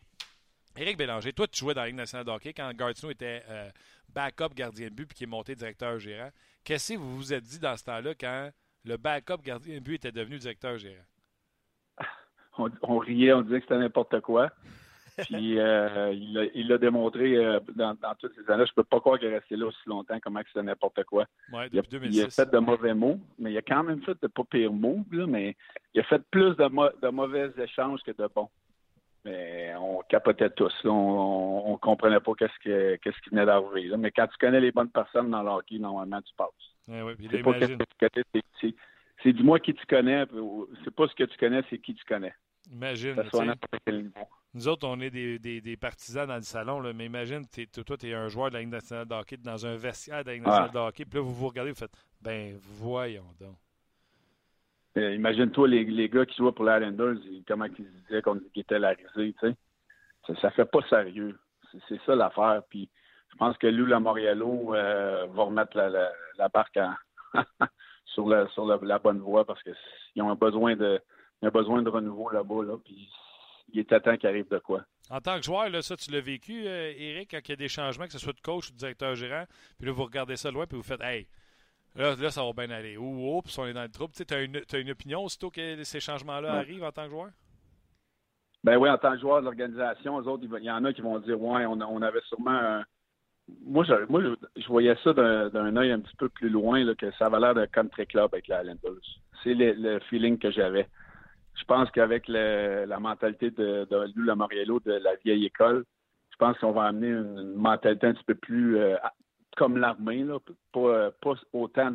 [0.77, 3.71] Éric Bélanger, toi, tu jouais dans la Ligue nationale de hockey quand Snow était euh,
[4.17, 6.31] backup gardien de but puis qui est monté directeur gérant.
[6.65, 8.51] Qu'est-ce que vous vous êtes dit dans ce temps-là quand
[8.85, 11.05] le backup gardien de but était devenu directeur gérant?
[12.59, 14.51] On, riait, on disait que c'était n'importe quoi.
[15.19, 18.65] Puis euh, il l'a démontré euh, dans, toutes ces années.
[18.67, 21.27] Je peux pas croire qu'il est resté là aussi longtemps, comment que c'était n'importe quoi.
[21.51, 24.27] il, a, il, a, fait de mauvais mots, mais il a quand même fait de
[24.27, 25.55] pas pires mots, mais
[25.93, 28.49] il a fait plus de, de mauvais échanges que de bons.
[29.27, 30.73] Mais on capotait tous.
[30.85, 33.97] On, ne comprenait pas qu'est-ce qui, venait d'arriver.
[33.97, 36.49] Mais quand tu connais les bonnes personnes dans le hockey, normalement, tu passes.
[36.87, 38.75] c'est pas ce que tu connais, c'est,
[39.23, 40.25] c'est dis-moi qui tu connais.
[40.85, 42.35] C'est pas ce que tu connais, c'est qui tu connais.
[42.71, 43.17] Imagine.
[44.55, 47.45] Nous autres, on est des, des, des, partisans dans le salon, là, mais imagine,
[47.85, 50.29] toi, tu es un joueur de la Ligue nationale de hockey dans un vestiaire de
[50.29, 53.57] la Ligue nationale de hockey, puis là, vous vous regardez, vous faites, ben, voyons donc.
[54.97, 58.91] Euh, imagine-toi les, gars qui jouaient pour les Islanders, comment ils disaient qu'on était la
[58.91, 59.57] risée, tu sais.
[60.27, 61.39] Ça, ça fait pas sérieux.
[61.89, 62.63] C'est ça l'affaire.
[62.71, 62.89] Puis
[63.31, 66.79] je pense que Lou Lamoriello euh, va remettre la, barque
[68.07, 71.01] sur, la, bonne voie parce qu'ils ont besoin de,
[71.43, 72.65] besoin de renouveau là-bas.
[72.65, 73.09] Là, puis
[73.73, 74.83] il est à temps qu'il arrive de quoi.
[75.11, 77.57] En tant que joueur, là, ça, tu l'as vécu, euh, Eric, quand il y a
[77.57, 79.45] des changements, que ce soit de coach ou de directeur gérant,
[79.79, 81.29] puis là, vous regardez ça loin, puis vous faites Hey,
[81.97, 82.97] Là, là, ça va bien aller.
[82.97, 84.13] Ou, puis on est dans le trouble.
[84.15, 87.31] Tu as une, as une opinion aussitôt que ces changements-là arrivent en tant que joueur?
[88.65, 91.01] Ben oui, en tant que joueur de l'organisation, eux autres, il y en a qui
[91.01, 92.83] vont dire Ouais, on, on avait sûrement.
[93.65, 94.21] Moi, je, moi,
[94.57, 97.55] je, voyais ça d'un œil un petit peu plus loin, là, que ça avait l'air
[97.55, 99.03] d'un country club avec les Islanders.
[99.45, 100.89] C'est le, feeling que j'avais.
[101.55, 105.85] Je pense qu'avec la mentalité de, de Lou Lamoriello de la vieille école,
[106.33, 108.97] je pense qu'on va amener une, mentalité un petit peu plus euh,
[109.57, 110.39] comme l'armée, là,
[110.73, 111.93] pas, euh, pas autant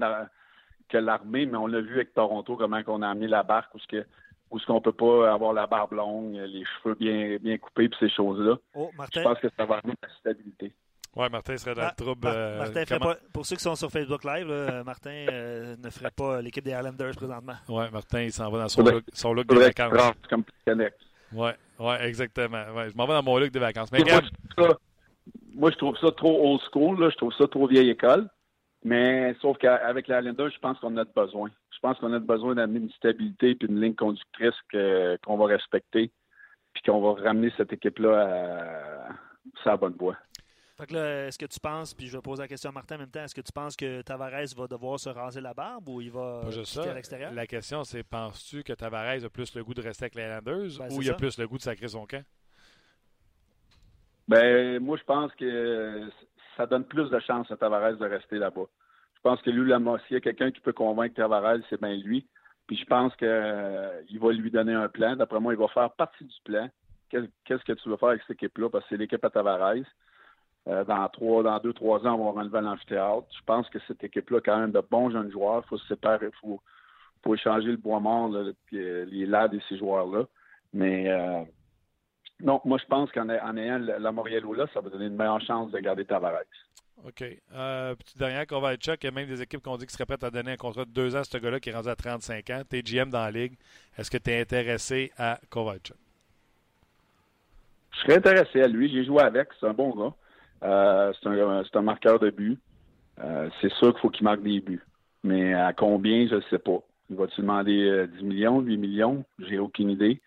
[0.90, 3.80] que l'armée, mais on l'a vu avec Toronto, comment on a amené la barque, où
[3.80, 4.06] ce que
[4.50, 7.98] où ce qu'on peut pas avoir la barbe longue, les cheveux bien, bien coupés, puis
[8.02, 8.58] ces choses-là.
[8.76, 10.74] Oh, Je pense que ça va amener la stabilité.
[11.16, 12.28] Oui, Martin serait dans le trouble.
[12.28, 16.12] Euh, Martin pas, pour ceux qui sont sur Facebook Live, là, Martin euh, ne ferait
[16.12, 17.56] pas l'équipe des Islanders présentement.
[17.70, 20.14] Oui, Martin, il s'en va dans son, look, son look de vacances.
[20.30, 20.44] Comme
[21.34, 22.64] oui, ouais, exactement.
[22.76, 23.92] Ouais, je m'en vais dans mon look de vacances.
[23.92, 24.04] Mais
[25.54, 27.10] moi, je trouve ça trop old school, là.
[27.10, 28.28] je trouve ça trop vieille école.
[28.84, 31.50] Mais sauf qu'avec la Lander, je pense qu'on a besoin.
[31.72, 34.56] Je pense qu'on a besoin d'amener une stabilité et une ligne conductrice
[35.24, 36.12] qu'on va respecter,
[36.74, 39.14] puis qu'on va ramener cette équipe-là à
[39.64, 40.18] sa bonne voie.
[40.80, 43.24] est-ce que tu penses, puis je vais poser la question à Martin en même temps,
[43.24, 46.42] est-ce que tu penses que Tavares va devoir se raser la barbe ou il va
[46.50, 47.34] quitter à l'extérieur?
[47.34, 50.80] La question, c'est penses-tu que Tavares a plus le goût de rester avec les Islanders
[50.80, 52.24] ben, ou il a plus le goût de sacrer son camp?
[54.32, 56.10] Ben, moi, je pense que
[56.56, 58.64] ça donne plus de chance à Tavares de rester là-bas.
[59.16, 59.74] Je pense que lui,
[60.08, 62.26] s'il y a quelqu'un qui peut convaincre Tavares, c'est bien lui.
[62.66, 65.18] Puis je pense qu'il euh, va lui donner un plan.
[65.18, 66.70] D'après moi, il va faire partie du plan.
[67.10, 68.70] Qu'est-ce que tu veux faire avec cette équipe-là?
[68.70, 69.84] Parce que c'est l'équipe à Tavares.
[70.70, 73.28] Euh, dans trois, dans deux, trois ans, on va relever l'amphithéâtre.
[73.38, 75.64] Je pense que cette équipe-là a quand même de bons jeunes joueurs.
[75.66, 76.40] Il faut se séparer, il
[77.22, 78.32] faut, échanger le bois mort,
[78.72, 80.24] les lads et ces joueurs-là.
[80.72, 81.44] Mais euh,
[82.44, 85.72] non, moi, je pense qu'en ayant la Moriello là, ça va donner une meilleure chance
[85.72, 86.42] de garder Tavares.
[87.06, 87.24] OK.
[87.56, 90.06] Euh, petite dernière, Kovalchuk, il y a même des équipes qui ont dit qu'ils seraient
[90.06, 91.96] prêtes à donner un contrat de deux ans à ce gars-là qui est rendu à
[91.96, 92.62] 35 ans.
[92.70, 93.54] Tu es GM dans la Ligue.
[93.98, 95.98] Est-ce que tu es intéressé à Kovalchuk?
[97.92, 98.92] Je serais intéressé à lui.
[98.92, 99.50] J'ai joué avec.
[99.60, 100.14] C'est un bon gars.
[100.64, 102.60] Euh, c'est un, un, marqueur de but.
[103.20, 104.84] Euh, c'est sûr qu'il faut qu'il marque des buts.
[105.24, 106.80] Mais à combien, je ne sais pas.
[107.10, 109.26] Il va-tu demander 10 euh, millions, 8 millions?
[109.40, 110.22] J'ai aucune idée.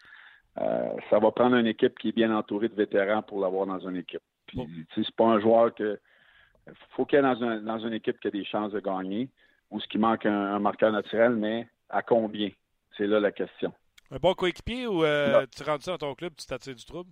[0.59, 3.81] Euh, ça va prendre une équipe qui est bien entourée de vétérans pour l'avoir dans
[3.81, 4.23] une équipe.
[4.47, 5.99] Puis, c'est pas un joueur que.
[6.91, 9.29] faut qu'il y ait dans, dans, une équipe qui a des chances de gagner,
[9.71, 12.51] ou ce qui manque un, marqueur naturel, mais à combien?
[12.97, 13.73] C'est là la question.
[14.11, 17.11] Un bon coéquipier ou euh, tu rentres ça dans ton club, tu t'attires du trouble?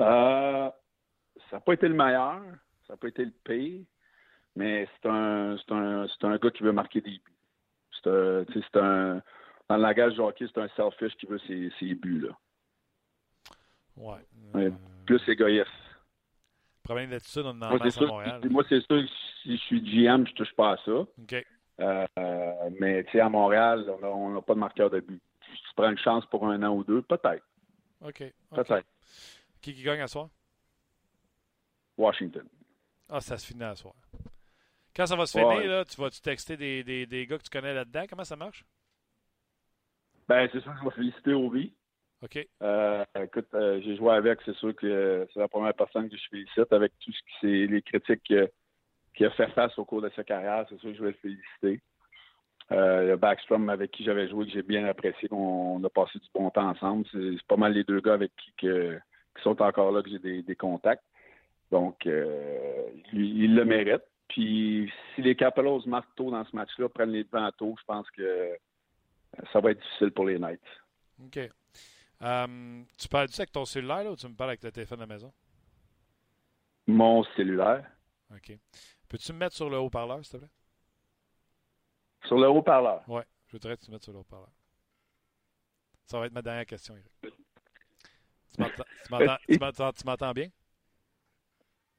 [0.00, 0.70] Euh,
[1.50, 2.40] ça n'a pas été le meilleur,
[2.86, 3.80] ça n'a pas été le pire,
[4.54, 7.36] mais c'est un, c'est un, un gars qui veut marquer des buts.
[8.02, 9.20] C'est c'est un,
[9.70, 12.36] dans le langage du hockey, c'est un selfish qui veut ses, ses buts, là.
[13.96, 14.14] Ouais.
[14.54, 14.70] Ouais, Euh,
[15.06, 15.70] Plus égoïste.
[16.82, 18.40] Problème d'attitude, on en a Moi, masse à Montréal.
[18.50, 19.06] moi, c'est sûr que
[19.42, 20.92] si je suis GM, je touche pas à ça.
[20.92, 21.46] OK.
[21.80, 22.06] Euh,
[22.80, 25.22] mais tu sais, à Montréal, on n'a pas de marqueur de but.
[25.46, 27.44] Si tu prends une chance pour un an ou deux, peut-être.
[28.04, 28.24] OK.
[28.50, 28.86] Peut-être.
[29.60, 30.28] Qui, qui gagne à soir?
[31.96, 32.46] Washington.
[33.08, 33.94] Ah, ça se finit à soir.
[34.96, 35.56] Quand ça va se Ouais.
[35.56, 38.04] finir, là, tu vas-tu texter des, des, des gars que tu connais là-dedans?
[38.08, 38.64] Comment ça marche?
[40.30, 41.72] Ben, c'est sûr que je vais féliciter Ovi.
[42.22, 42.38] OK.
[42.62, 46.16] Euh, écoute, euh, j'ai joué avec, c'est sûr que euh, c'est la première personne que
[46.16, 48.48] je félicite avec tout ce qui c'est les critiques que-
[49.16, 51.16] qu'il a fait face au cours de sa carrière, c'est sûr que je vais le
[51.16, 51.82] féliciter.
[52.70, 56.28] Euh, le Backstrom avec qui j'avais joué, que j'ai bien apprécié, on, a passé du
[56.32, 57.04] bon temps ensemble.
[57.10, 59.00] C'est pas mal les deux gars avec qui, que-
[59.36, 61.02] qui sont encore là que j'ai des, des contacts.
[61.72, 64.04] Donc, il, il le mérite.
[64.28, 68.08] Puis, si les Capellos marquent tôt dans ce match-là, prennent les devants tôt, je pense
[68.12, 68.56] que
[69.52, 70.60] ça va être difficile pour les Knights.
[71.24, 71.38] OK.
[72.22, 75.02] Euh, tu parles-tu avec ton cellulaire là, ou tu me parles avec le téléphone de
[75.04, 75.32] la maison?
[76.86, 77.90] Mon cellulaire.
[78.34, 78.58] OK.
[79.08, 80.50] Peux-tu me mettre sur le haut-parleur, s'il te plaît?
[82.26, 83.02] Sur le haut-parleur.
[83.08, 84.50] Oui, je voudrais que tu me mettes sur le haut-parleur.
[86.04, 87.12] Ça va être ma dernière question, Eric.
[87.22, 87.30] Tu
[89.48, 90.48] tu tu tu m'entends bien?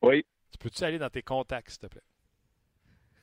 [0.01, 0.25] Oui.
[0.51, 2.03] Tu peux-tu aller dans tes contacts, s'il te plaît?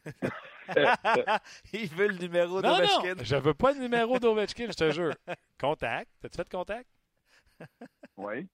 [1.72, 3.14] Il veut le numéro d'Ovechkin.
[3.14, 5.14] non, je veux pas le numéro d'Ovechkin, je te jure.
[5.60, 6.10] Contact.
[6.20, 6.88] T'as-tu fait contact?
[8.16, 8.48] Oui.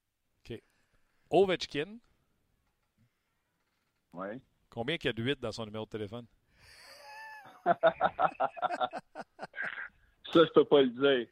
[1.29, 1.97] Ovechkin,
[4.13, 4.41] Oui.
[4.69, 6.25] combien qu'il y a de 8 dans son numéro de téléphone?
[7.65, 7.73] Ça,
[10.33, 11.27] je peux pas le dire.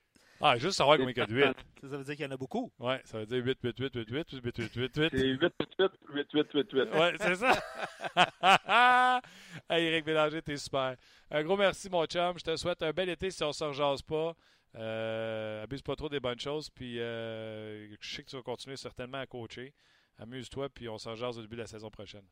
[0.46, 1.44] Ah, juste savoir combien qu'il y a de 8.
[1.46, 2.70] Ça, ça veut dire qu'il y en a beaucoup.
[2.78, 5.10] Ouais, ça veut dire 8, 8, 8, 8, 8, 8, 8, 8, 8.
[5.12, 6.82] C'est 8, 8, 8, 8, 8, 8, 8.
[6.94, 9.22] Ouais, c'est ça.
[9.70, 10.96] hey, Eric Bélanger, t'es super.
[11.32, 12.38] Un gros merci, mon chum.
[12.38, 14.34] Je te souhaite un bel été si on ne se rejase pas.
[14.76, 16.70] Euh, abuse pas trop des bonnes choses.
[16.70, 19.74] Puis euh, je sais que tu vas continuer certainement à coacher.
[20.20, 22.26] Amuse-toi, puis on se rejase au début de la saison prochaine.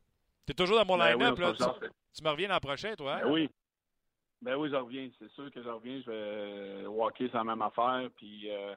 [0.46, 1.52] T'es toujours dans mon Ben oui, line-up, là.
[1.52, 3.16] Tu, tu me reviens l'an prochain, toi?
[3.16, 3.20] hein?
[3.24, 3.48] Ben oui.
[4.42, 5.08] Ben oui, je reviens.
[5.18, 6.00] C'est sûr que je reviens.
[6.04, 8.10] Je vais walker, c'est la même affaire.
[8.16, 8.74] Puis, euh,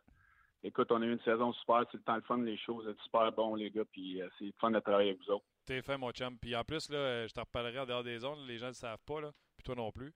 [0.63, 1.84] écoute, on a eu une saison super.
[1.91, 2.38] C'est le temps le fun.
[2.38, 3.86] Les choses sont super bon, les gars.
[3.91, 5.45] Puis, euh, c'est le fun de travailler avec vous autres.
[5.65, 6.38] T'es fait, mon chum.
[6.38, 8.45] Puis en plus, là, euh, je te reparlerai en dehors des zones.
[8.45, 9.32] Les gens ne le savent pas, là.
[9.58, 10.13] Puis toi non plus.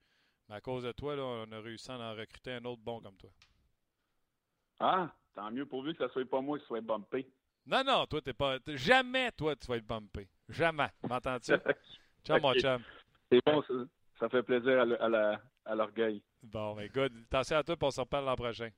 [0.47, 2.99] Mais à cause de toi, là, on a réussi à en recruter un autre bon
[3.01, 3.29] comme toi.
[4.79, 7.27] Ah, tant mieux pourvu que ce soit pas moi qui soit bumpé.
[7.65, 8.59] Non, non, toi, t'es pas.
[8.59, 10.27] t'es- Jamais, toi, tu vas être bumpé.
[10.47, 10.87] Jamais.
[11.07, 11.51] M'entends-tu?
[12.23, 12.59] Ciao, mon Ok.
[12.59, 12.81] chum.
[13.31, 13.73] c'est bon, ça.
[14.19, 14.79] Ça fait plaisir
[15.65, 16.21] à l'orgueil.
[16.43, 17.13] Bon, mais good.
[17.25, 18.69] Attention à toi, puis on se reparle l'an prochain.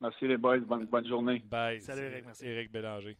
[0.00, 0.58] Merci les boys.
[0.58, 1.38] Bonne, bonne journée.
[1.40, 1.80] Bye.
[1.80, 2.46] Salut, Eric, merci.
[2.46, 3.16] Eric Bélanger,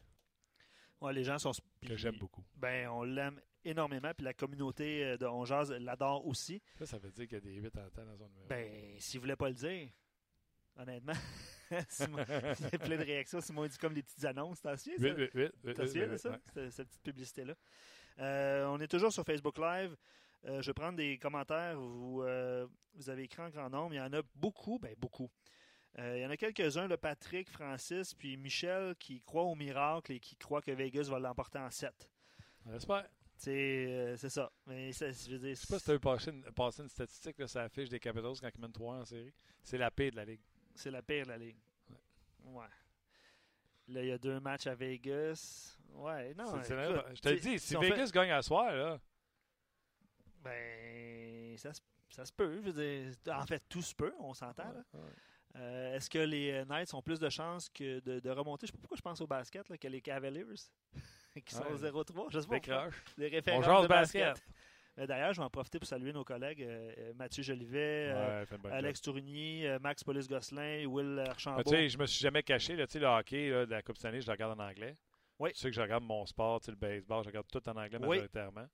[1.00, 1.52] Ouais, les gens sont.
[1.86, 2.44] que j'aime beaucoup.
[2.54, 4.12] Ben, on l'aime énormément.
[4.16, 5.44] Puis la communauté euh, de On
[5.80, 6.62] l'adore aussi.
[6.78, 8.46] Ça, ça veut dire qu'il y a des 8 en temps dans son numéro.
[8.48, 9.88] Ben, s'il voulait pas le dire,
[10.76, 11.12] honnêtement.
[11.88, 12.24] Simon-
[12.60, 13.40] Il y a plein de réactions.
[13.40, 14.60] Simon dit comme des petites annonces.
[14.60, 15.04] T'en souviens, ça?
[15.04, 16.38] 8, 8, 8, 8, T'as souviens de ça?
[16.70, 17.54] cette petite publicité-là.
[18.18, 19.96] Euh, on est toujours sur Facebook Live.
[20.46, 21.78] Euh, je vais prendre des commentaires.
[21.78, 23.94] Vous, euh, vous avez écrit en grand nombre.
[23.94, 24.78] Il y en a beaucoup.
[24.78, 25.30] Ben, beaucoup.
[25.98, 30.12] Euh, il y en a quelques-uns, là, Patrick, Francis, puis Michel, qui croient au miracle
[30.12, 32.10] et qui croient que Vegas va l'emporter en 7.
[32.66, 33.08] On espère.
[33.38, 34.50] C'est ça.
[34.66, 36.82] Mais ça, je veux dire, Je sais pas si tu as eu passé une, passé
[36.82, 39.32] une statistique, là, ça affiche des Capitals quand ils mènent 3 en série.
[39.62, 40.40] C'est la pire de la ligue.
[40.74, 41.56] c'est la pire de la ligue.
[42.44, 42.66] Ouais.
[43.88, 45.76] Là, il y a deux matchs à Vegas.
[45.92, 46.62] Ouais, non.
[46.62, 48.98] Je te le dis, si on Vegas fait- gagne à soir, là,
[50.46, 51.80] Ben, ça, se-
[52.10, 52.60] ça se peut.
[52.64, 54.68] Je veux dire, en fait, tout se peut, on s'entend.
[54.94, 55.00] ouais.
[55.56, 58.66] Euh, Est-ce que les euh, Knights ont plus de chances que de, de remonter?
[58.66, 60.44] Je sais pas pourquoi je pense au basket, là, que les Cavaliers,
[61.46, 61.90] qui sont Ouais.
[61.90, 62.26] 0-3.
[62.30, 62.56] Je sais pas.
[62.56, 62.88] pourquoi.
[63.16, 64.22] Les références de basket.
[64.28, 64.46] basket.
[64.98, 68.44] Mais D'ailleurs, je vais en profiter pour saluer nos collègues euh, euh, Mathieu Jolivet, euh,
[68.62, 71.22] Ouais, Alex Tourigny, euh, Max Polis-Gosselin, Will.
[71.26, 71.62] Archambault.
[71.64, 72.76] Tu sais, je me suis jamais caché.
[72.76, 74.96] Là, le hockey là, de la Coupe Stanley, je le regarde en anglais.
[75.38, 75.52] Oui.
[75.52, 78.08] Tu sais que je regarde mon sport, le baseball, je regarde tout en anglais Oui.
[78.16, 78.66] majoritairement.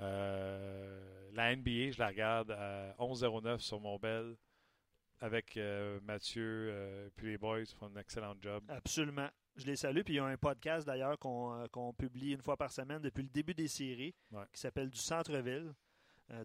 [0.00, 4.36] Euh, la NBA, je la regarde à 11.09 sur mon bel
[5.20, 8.64] avec euh, Mathieu euh, puis les boys font un excellent job.
[8.68, 9.28] Absolument.
[9.56, 10.00] Je les salue.
[10.02, 13.02] Puis il y a un podcast d'ailleurs qu'on euh, qu'on publie une fois par semaine
[13.02, 14.44] depuis le début des séries Ouais.
[14.52, 15.74] qui s'appelle Du Centre-Ville.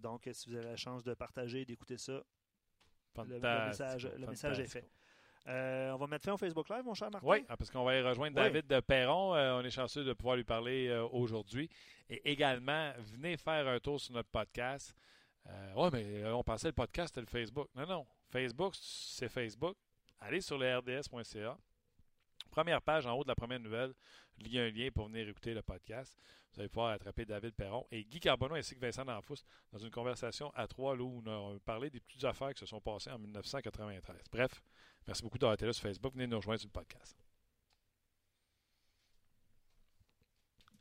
[0.02, 2.24] Donc, si vous avez la chance de partager et d'écouter ça,
[3.24, 4.90] message- le message est fait.
[5.48, 7.28] Euh, on va mettre fin au Facebook Live, mon cher Martin?
[7.28, 8.44] Oui, parce qu'on va aller rejoindre Oui.
[8.44, 9.36] David de Perron.
[9.36, 11.70] Euh, on est chanceux de pouvoir lui parler euh, aujourd'hui.
[12.10, 14.96] Et également, venez faire un tour sur notre podcast.
[15.76, 17.70] Oui, mais on pensait le podcast, c'était le Facebook.
[17.76, 18.08] Non, non.
[18.30, 19.78] Facebook, c'est Facebook.
[20.20, 21.58] Allez sur le rds.ca.
[22.50, 23.94] première page, en haut de la première nouvelle,
[24.40, 26.18] il y a un lien pour venir écouter le podcast.
[26.54, 29.92] Vous allez pouvoir attraper David Perron et Guy Carbonneau ainsi que Vincent D'Anfous dans une
[29.92, 33.20] conversation à trois où on a parlé des petites affaires qui se sont passées en
[33.20, 34.24] 1993.
[34.32, 34.64] Bref,
[35.08, 36.14] merci beaucoup d'avoir été là sur Facebook.
[36.14, 37.16] Venez nous rejoindre sur le podcast.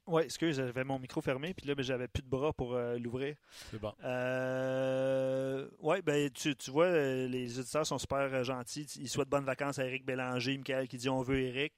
[0.06, 2.98] Oui, excuse, j'avais mon micro fermé, puis là, ben, j'avais plus de bras pour euh,
[2.98, 3.36] l'ouvrir.
[3.70, 3.94] C'est bon.
[4.04, 8.86] Euh, oui, ben, tu, tu, vois, euh, les auditeurs sont super gentils.
[8.96, 11.72] Ils souhaitent bonnes vacances à Eric Bélanger, Michael qui dit on veut Eric.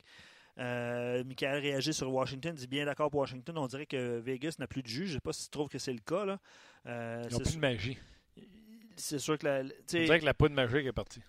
[0.59, 3.59] Euh, Michael réagit sur Washington, dit bien d'accord pour Washington.
[3.59, 5.09] On dirait que Vegas n'a plus de juge.
[5.09, 6.25] Je ne sais pas si tu trouves que c'est le cas.
[6.25, 6.39] Là.
[6.85, 7.99] Ils n'ont plus de magie.
[8.97, 9.61] C'est sûr que la.
[9.61, 11.21] On dirait que la poudre magique est partie.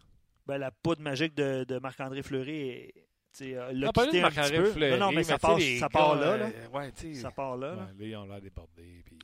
[0.48, 2.94] Ben, la poudre magique de, de Marc-André Fleury est
[3.42, 6.38] euh, non, pas un petit Non, non, mais, ça, part, ça part là.
[6.38, 6.46] là.
[6.48, 7.76] Euh, ouais, ça part là.
[7.76, 7.90] là.
[8.00, 9.04] ils ont l'air débordés.
[9.06, 9.20] Puis...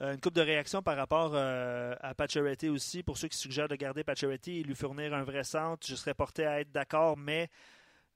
[0.00, 3.02] Euh, une coupe de réaction par rapport euh, à Pacioretty aussi.
[3.02, 6.14] Pour ceux qui suggèrent de garder Pacioretty et lui fournir un vrai centre, je serais
[6.14, 7.48] porté à être d'accord, mais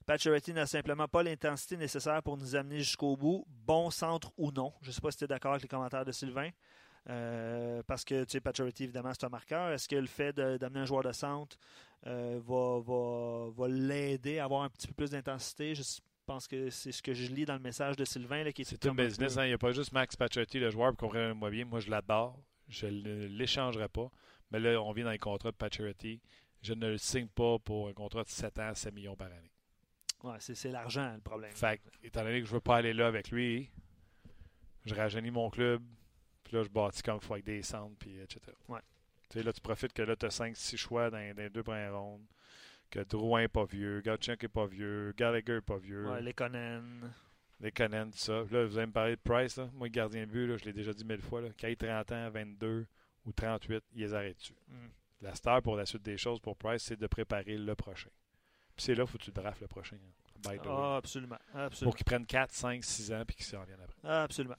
[0.06, 4.72] Pacioretty n'a simplement pas l'intensité nécessaire pour nous amener jusqu'au bout, bon centre ou non.
[4.82, 6.50] Je ne sais pas si tu es d'accord avec les commentaires de Sylvain.
[7.10, 9.72] Euh, parce que, tu sais, Pacioretty, évidemment, c'est un marqueur.
[9.72, 11.56] Est-ce que le fait d'amener un joueur de centre
[12.06, 15.74] euh, va, va, va l'aider à avoir un petit peu plus d'intensité?
[15.74, 15.82] Je
[16.26, 18.50] pense que c'est ce que je lis dans le message de Sylvain.
[18.52, 19.36] Qui c'est un business.
[19.36, 19.44] Hein.
[19.44, 21.64] Il n'y a pas juste Max Pacioretty, le joueur, comprenez-moi bien.
[21.64, 22.38] Moi, je l'adore.
[22.68, 24.10] Je ne l'échangerai pas.
[24.50, 26.20] Mais là, on vient dans les contrats de Pacioretty.
[26.62, 29.50] Je ne le signe pas pour un contrat de 7 ans, 7 millions par année.
[30.22, 31.50] Ouais, c'est l'argent le problème.
[31.52, 33.68] Fait étant donné que je ne veux pas aller là avec lui,
[34.84, 35.82] je rajeunis mon club,
[36.52, 38.40] là, je bâtis comme il faut avec des centres, puis etc.
[38.68, 38.80] Ouais.
[39.28, 41.96] Tu sais, là, tu profites que là, tu as 5-6 choix dans, les deux premières
[41.98, 42.26] rondes.
[42.90, 46.10] Que Drouin n'est pas vieux, Gatchuk n'est pas vieux, Gallagher n'est pas vieux.
[46.10, 46.82] Ouais, les Conan.
[47.60, 48.44] Les Conan, tout ça.
[48.50, 49.56] Là, vous allez me parler de Price.
[49.56, 49.70] Là.
[49.72, 51.40] Moi, le gardien de but, là, je l'ai déjà dit mille fois.
[51.40, 52.86] Là, quand il a 30 ans, 22
[53.24, 54.54] ou 38, il les arrête dessus.
[54.68, 54.88] Mm.
[55.22, 58.10] La star pour la suite des choses pour Price, c'est de préparer le prochain.
[58.76, 59.96] Puis c'est là qu'il faut que tu draftes le prochain.
[59.96, 60.22] Hein.
[60.66, 61.38] Ah, absolument.
[61.54, 61.90] absolument.
[61.90, 64.00] Pour qu'il prenne 4, 5, 6 ans puis qu'il s'en revienne après.
[64.04, 64.56] Ah, absolument.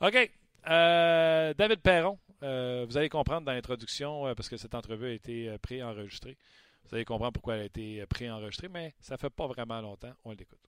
[0.00, 0.30] OK.
[0.68, 5.12] Euh, David Perron, euh, vous allez comprendre dans l'introduction, euh, parce que cette entrevue a
[5.12, 6.36] été pré-enregistrée.
[6.84, 10.12] Vous allez comprendre pourquoi elle a été pré-enregistrée, mais ça fait pas vraiment longtemps.
[10.24, 10.58] On l'écoute.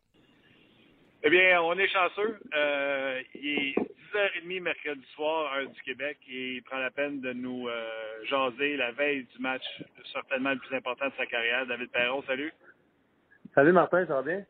[1.22, 2.38] Eh bien, on est chanceux.
[3.34, 3.74] il est
[4.14, 7.68] 10h30 mercredi soir, heure du Québec, et il prend la peine de nous
[8.28, 9.64] jaser la veille du match,
[10.12, 11.66] certainement le plus important de sa carrière.
[11.66, 12.52] David Perron, salut.
[13.54, 14.44] Salut Martin, ça va bien?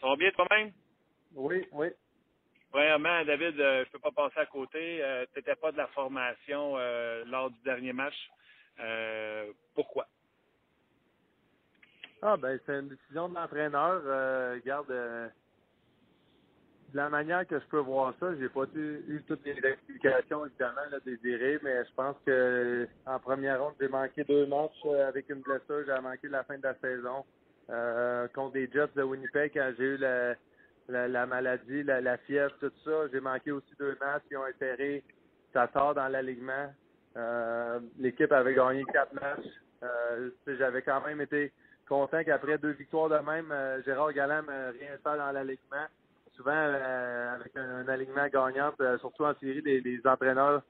[0.00, 0.72] Ça va bien toi-même?
[1.34, 1.88] Oui, oui.
[2.70, 5.02] Premièrement, David, euh, je peux pas passer à côté.
[5.02, 8.14] Euh, tu n'étais pas de la formation euh, lors du dernier match.
[9.74, 10.06] pourquoi?
[12.22, 14.02] Ah ben c'est une décision de l'entraîneur.
[14.54, 15.30] regarde, de
[16.94, 21.58] la manière que je peux voir ça, j'ai pas eu, toutes les explications évidemment désirées,
[21.62, 25.84] mais je pense que en première ronde, j'ai manqué deux matchs avec une blessure.
[25.86, 27.24] J'ai manqué la fin de la saison
[28.34, 30.34] contre des Jets de Winnipeg j'ai eu la
[30.88, 33.08] la, maladie, la, fièvre, tout ça.
[33.12, 35.02] J'ai manqué aussi deux matchs qui ont intérêt
[35.52, 36.72] Tatar dans l'alignement.
[37.16, 39.46] Euh, L'équipe avait gagné quatre matchs.
[39.82, 41.52] Euh, J'avais quand même été
[41.88, 45.86] content qu'après deux victoires de même, euh, Gérard Galland me dans l'alignement.
[46.34, 48.70] Souvent, avec un, alignement gagnant,
[49.00, 50.62] surtout en série, les, entraîneurs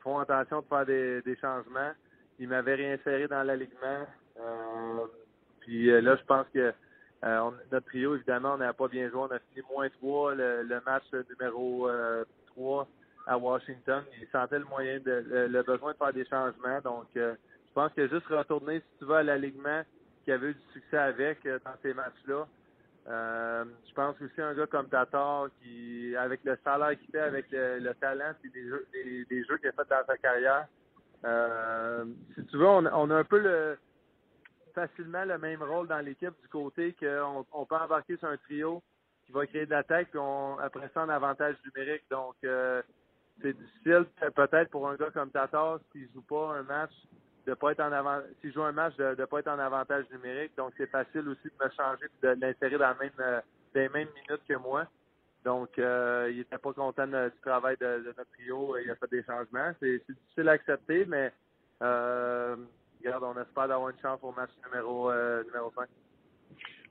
[0.00, 1.92] font attention de faire des, des changements.
[2.40, 4.04] Il m'avait réinséré dans l'alignement.
[5.60, 6.74] puis là, je pense que
[7.24, 9.20] euh, notre trio, évidemment, on n'a pas bien joué.
[9.20, 11.88] On a fini moins 3 le, match numéro
[12.46, 12.84] 3 euh,
[13.26, 14.02] à Washington.
[14.20, 16.80] Il sentait le moyen de le, besoin de faire des changements.
[16.82, 17.34] Donc euh,
[17.68, 19.82] je pense que juste retourner, si tu veux, à l'alignement
[20.24, 22.46] qui avait eu du succès avec dans ces matchs-là.
[23.06, 27.92] je pense aussi un gars comme Tatar qui, avec le salaire qu'il fait, avec le,
[28.00, 30.66] talent, c'est des jeux, des, jeux qu'il a fait dans sa carrière.
[32.34, 33.78] si tu veux, on, on a un peu le
[34.74, 38.82] facilement le même rôle dans l'équipe du côté qu'on on peut embarquer sur un trio
[39.26, 42.02] qui va créer de l'attaque, puis on, après ça, en avantage numérique.
[42.10, 42.82] Donc, euh,
[43.40, 46.92] c'est difficile peut-être pour un gars comme Tatar, s'il joue pas un match,
[47.46, 50.04] de pas être en avant, s'il joue un match, de ne pas être en avantage
[50.10, 50.52] numérique.
[50.56, 53.40] Donc, c'est facile aussi de me changer de l'insérer dans, euh,
[53.74, 54.86] les mêmes minutes que moi.
[55.44, 58.76] Donc, euh, il était pas content du travail de, notre trio.
[58.78, 59.72] Il a fait des changements.
[59.80, 61.32] C'est difficile à accepter, mais
[61.82, 62.56] euh,
[63.02, 65.88] regarde, on espère d'avoir une chance au match numéro, euh, numéro 5.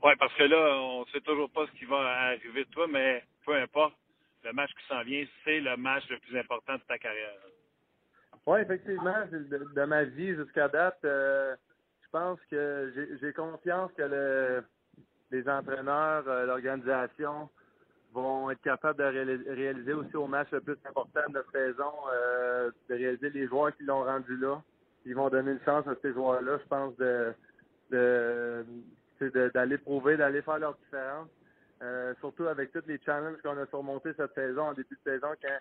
[0.03, 2.87] Oui, parce que là, on ne sait toujours pas ce qui va arriver de toi,
[2.89, 3.95] mais peu importe,
[4.43, 7.37] le match qui s'en vient, c'est le match le plus important de ta carrière.
[8.47, 11.55] Oui, effectivement, de, ma vie jusqu'à date, euh,
[12.01, 14.63] je pense que j'ai confiance que le,
[15.29, 17.49] les entraîneurs, euh, l'organisation
[18.13, 21.93] vont être capables de réaliser aussi au match le plus important de la saison,
[22.89, 24.61] de réaliser les joueurs qui l'ont rendu là
[25.05, 28.65] ils vont donner une chance à ces joueurs-là, je pense, de,
[29.53, 31.27] d'aller prouver, d'aller faire leur différence.
[31.81, 35.29] Euh, surtout avec tous les challenges qu'on a surmontés cette saison, en début de saison,
[35.41, 35.57] quand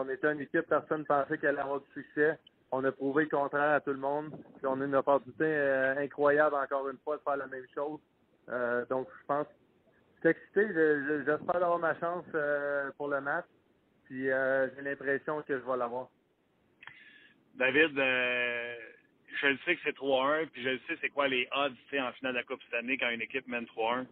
[0.00, 2.38] on était une équipe, personne ne pensait qu'elle allait avoir du succès.
[2.72, 4.32] On a prouvé le contraire à tout le monde.
[4.62, 8.00] On a une opportunité euh, incroyable, encore une fois, de faire la même chose.
[8.48, 9.46] Euh, donc, je pense,
[10.16, 10.72] je suis excité.
[11.26, 12.24] J'espère avoir ma chance
[12.96, 13.44] pour le match.
[14.04, 16.08] Puis j'ai l'impression que je vais l'avoir.
[17.56, 17.96] David,
[19.40, 22.12] je le sais que c'est 3-1, puis je le sais c'est quoi les odds en
[22.12, 24.06] finale de la Coupe cette année quand une équipe mène 3-1.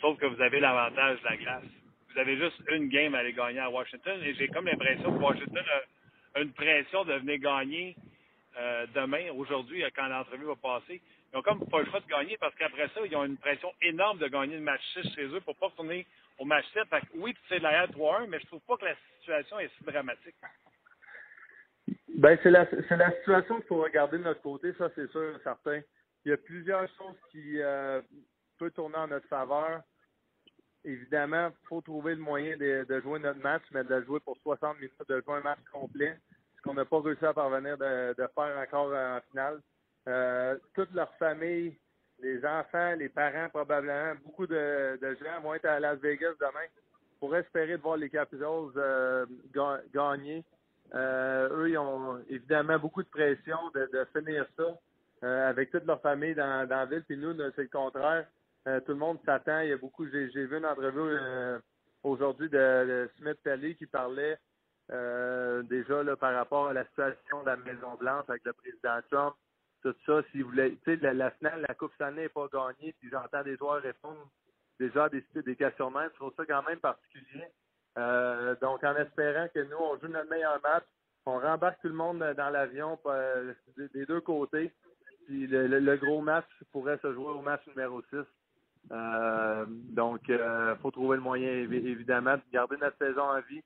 [0.00, 1.64] Sauf que vous avez l'avantage de la glace.
[2.12, 5.22] Vous avez juste une game à aller gagner à Washington et j'ai comme l'impression que
[5.22, 5.64] Washington
[6.34, 7.96] a une pression de venir gagner
[8.58, 11.00] euh, demain, aujourd'hui, quand l'entrevue va passer.
[11.32, 13.72] Ils ont comme pas le choix de gagner parce qu'après ça, ils ont une pression
[13.82, 16.06] énorme de gagner le match 6 chez eux pour pas retourner
[16.38, 16.88] au match 7.
[16.88, 19.84] Fait que, oui, c'est derrière 3-1, mais je trouve pas que la situation est si
[19.84, 20.34] dramatique.
[22.16, 25.38] Ben, c'est la, c'est la situation qu'il faut regarder de notre côté, ça, c'est sûr,
[25.42, 25.80] certain.
[26.24, 28.02] Il y a plusieurs choses qui euh,
[28.58, 29.82] peuvent tourner en notre faveur.
[30.84, 34.76] Évidemment, il faut trouver le moyen de, jouer notre match, mais de jouer pour 60
[34.76, 36.18] minutes, de jouer un match complet,
[36.56, 39.60] ce qu'on n'a pas réussi à parvenir de, faire encore en finale.
[40.08, 41.78] Euh, toute leur famille,
[42.18, 46.66] les enfants, les parents probablement, beaucoup de, gens vont être à Las Vegas demain
[47.18, 49.26] pour espérer de voir les Capitals euh,
[49.92, 50.44] gagner.
[50.94, 54.64] Euh, eux, ils ont évidemment beaucoup de pression de, finir ça
[55.22, 57.04] euh, avec toute leur famille dans, la ville.
[57.04, 58.26] Puis nous, c'est le contraire.
[58.66, 59.60] Euh, tout le monde s'attend.
[59.60, 60.06] Il y a beaucoup.
[60.08, 61.18] J'ai, vu une entrevue
[62.02, 64.38] aujourd'hui de, Smith Pelly qui parlait
[64.88, 69.34] déjà là, par rapport à la situation de la Maison Blanche avec le président Trump.
[69.82, 73.08] Tout ça, si vous voulez, la, la, finale, la Coupe année n'est pas gagnée, puis
[73.10, 74.28] j'entends des joueurs répondre
[74.78, 76.10] déjà des, des questions même.
[76.12, 77.46] Je trouve ça quand même particulier.
[77.98, 80.84] Euh, donc, en espérant que nous, on joue notre meilleur match,
[81.26, 83.52] on rembarque tout le monde dans l'avion euh,
[83.94, 84.72] des deux côtés.
[85.26, 88.18] Puis le, gros match pourrait se jouer au match numéro 6.
[88.90, 93.62] Euh, donc, il faut trouver le moyen, évidemment, de garder notre saison en vie,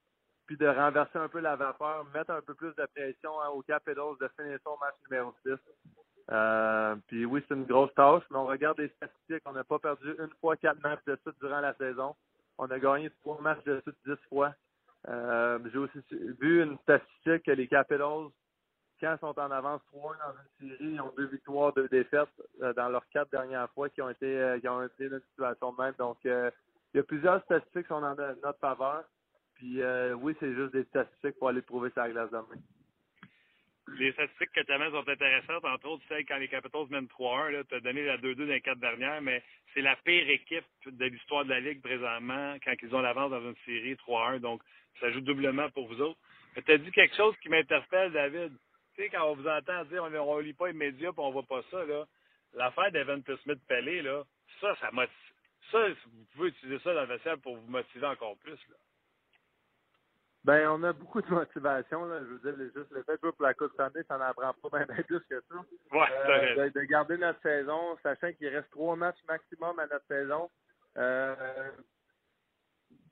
[0.47, 3.63] puis de renverser un peu la vapeur, mettre un peu plus de pression hein, au
[3.63, 7.03] Capitals de finir son match numéro 6.
[7.07, 9.43] puis oui, c'est une grosse tâche, mais on regarde les statistiques.
[9.47, 12.15] On n'a pas perdu une fois quatre matchs de suite durant la saison.
[12.59, 14.55] On a gagné trois matchs de suite dix fois.
[15.09, 15.99] Euh, j'ai aussi
[16.41, 18.29] vu une statistique que les Capitals,
[19.01, 22.29] quand ils sont en avance 3 dans une série, ils ont deux victoires, deux défaites
[22.63, 25.23] euh, dans leurs quatre dernières fois qui ont été euh, qui ont été dans une
[25.31, 25.95] situation de même.
[25.99, 26.53] Donc il
[26.95, 29.05] y a plusieurs statistiques qui sont en notre faveur.
[29.55, 29.81] Puis
[30.21, 32.45] oui, c'est juste des statistiques pour aller prouver sa glace demain
[33.89, 35.65] les statistiques que tu amènes sont intéressantes.
[35.65, 38.61] Entre autres, celles quand les Capitals mènent 3-1, tu as donné la 2-2 dans les
[38.61, 39.43] quatre dernières, mais
[39.73, 43.43] c'est la pire équipe de l'histoire de la Ligue présentement quand ils ont l'avance dans
[43.43, 44.41] une série 3-1.
[44.41, 44.63] Donc,
[45.01, 46.19] ça joue doublement pour vous autres.
[46.65, 48.53] Tu as dit quelque chose qui m'interpelle, David.
[48.95, 51.31] Tu sais, quand on vous entend dire on ne lit pas les médias et on
[51.31, 52.07] voit pas ça, là,
[52.55, 54.23] l'affaire d'Evan Smith Pelé, là,
[54.61, 55.13] ça, ça motive.
[55.73, 58.59] Ça, vous pouvez utiliser ça dans le vestiaire pour vous motiver encore plus.
[58.69, 58.77] Là.
[60.45, 62.05] Ben, on a beaucoup de motivation.
[62.05, 62.21] Là.
[62.21, 64.69] Je veux dire, juste le fait de jouer pour la Coupe année, ça n'en prend
[64.69, 65.55] pas bien, plus que ça.
[65.93, 70.51] Ouais, euh, de, garder notre saison, sachant qu'il reste trois matchs maximum à notre saison.
[70.99, 71.35] Euh,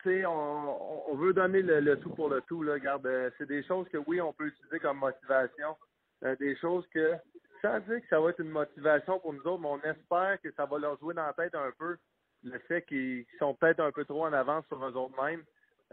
[0.03, 2.63] tu sais, on, on, veut donner le, tout pour le tout.
[2.63, 2.79] Là.
[2.79, 5.77] Garde, euh, c'est des choses que oui, on peut utiliser comme motivation.
[6.25, 7.15] Euh, des choses que,
[7.63, 10.53] sans dire que ça va être une motivation pour nous autres, mais on espère que
[10.53, 11.97] ça va leur jouer dans la tête un peu
[12.45, 15.43] le fait qu'ils sont peut-être un peu trop en avance sur eux autres mêmes.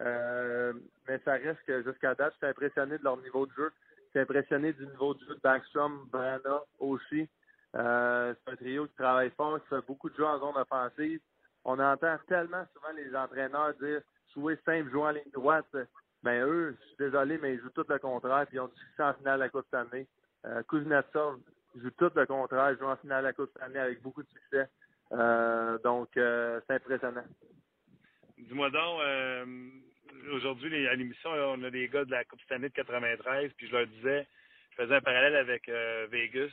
[0.01, 0.73] Euh,
[1.07, 3.71] mais ça reste que jusqu'à date, je suis impressionné de leur niveau de jeu.
[4.05, 7.27] Je suis impressionné du niveau de jeu de Backstrom, Brana aussi.
[7.75, 11.19] Euh, c'est un trio qui travaille fort, qui fait beaucoup de jeux en zone offensive.
[11.65, 14.01] On entend tellement souvent les entraîneurs dire
[14.33, 15.75] jouer simple, jouer en ligne droite.
[16.23, 18.75] Ben eux, je suis désolé, mais ils jouent tout le contraire, puis ils ont du
[18.75, 20.08] succès en finale de la Coupe année.
[20.45, 21.39] Euh, Kuznetsov
[21.75, 24.67] joue tout le contraire, joue en finale de la Coupe année avec beaucoup de succès.
[25.12, 27.23] Euh, donc, c'est impressionnant.
[28.37, 29.02] Dis-moi donc,
[30.33, 33.71] aujourd'hui, à l'émission, on a des gars de la Coupe Stanley de 93, puis je
[33.71, 34.27] leur disais,
[34.71, 36.51] je faisais un parallèle avec euh, Vegas.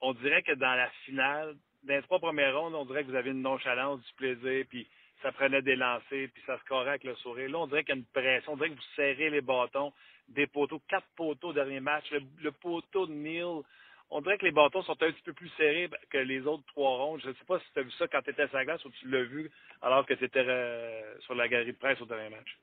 [0.00, 3.16] On dirait que dans la finale, dans les trois premières rondes, on dirait que vous
[3.16, 4.86] avez une nonchalance, du plaisir, puis
[5.22, 7.50] ça prenait des lancers, puis ça se corrait avec le sourire.
[7.50, 9.92] Là, on dirait qu'il y a une pression, on dirait que vous serrez les bâtons,
[10.28, 12.04] des poteaux, quatre poteaux au dernier match,
[12.42, 13.62] le poteau de Neil,
[14.10, 16.96] on dirait que les bâtons sont un petit peu plus serrés que les autres trois
[16.96, 17.20] rondes.
[17.22, 18.84] Je ne sais pas si tu as vu ça quand tu étais à sa glace
[18.84, 19.50] ou tu l'as vu
[19.82, 22.58] alors que tu étais euh, sur la galerie de presse au dernier match.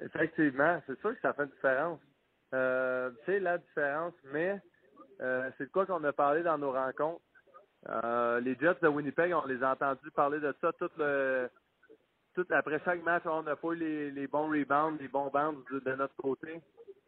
[0.00, 2.00] Effectivement, c'est sûr que ça fait une différence.
[2.54, 4.60] Euh, c'est la différence, mais
[5.20, 7.20] euh, c'est de quoi qu'on a parlé dans nos rencontres.
[7.88, 11.48] Euh, les Jets de Winnipeg, on les a entendus parler de ça tout le
[12.34, 13.22] tout après chaque match.
[13.26, 16.60] On n'a pas eu les, bons rebounds, les bons bandes de notre côté.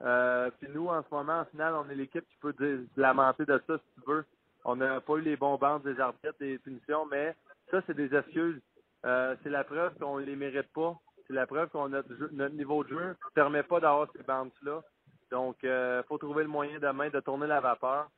[0.02, 2.54] Euh, puis nous, en ce moment, en finale, on est l'équipe qui peut
[2.96, 4.24] lamenter de ça si tu veux.
[4.64, 7.34] On n'a pas eu les bons bancs des arbitres, des punitions, mais
[7.70, 8.60] ça, c'est des excuses.
[9.04, 10.98] Euh, c'est la preuve qu'on ne les mérite pas.
[11.26, 14.82] C'est la preuve qu'on notre, notre niveau de jeu ne permet pas d'avoir ces bounces-là.
[15.30, 18.08] Donc, il euh, faut trouver le moyen demain de tourner la vapeur.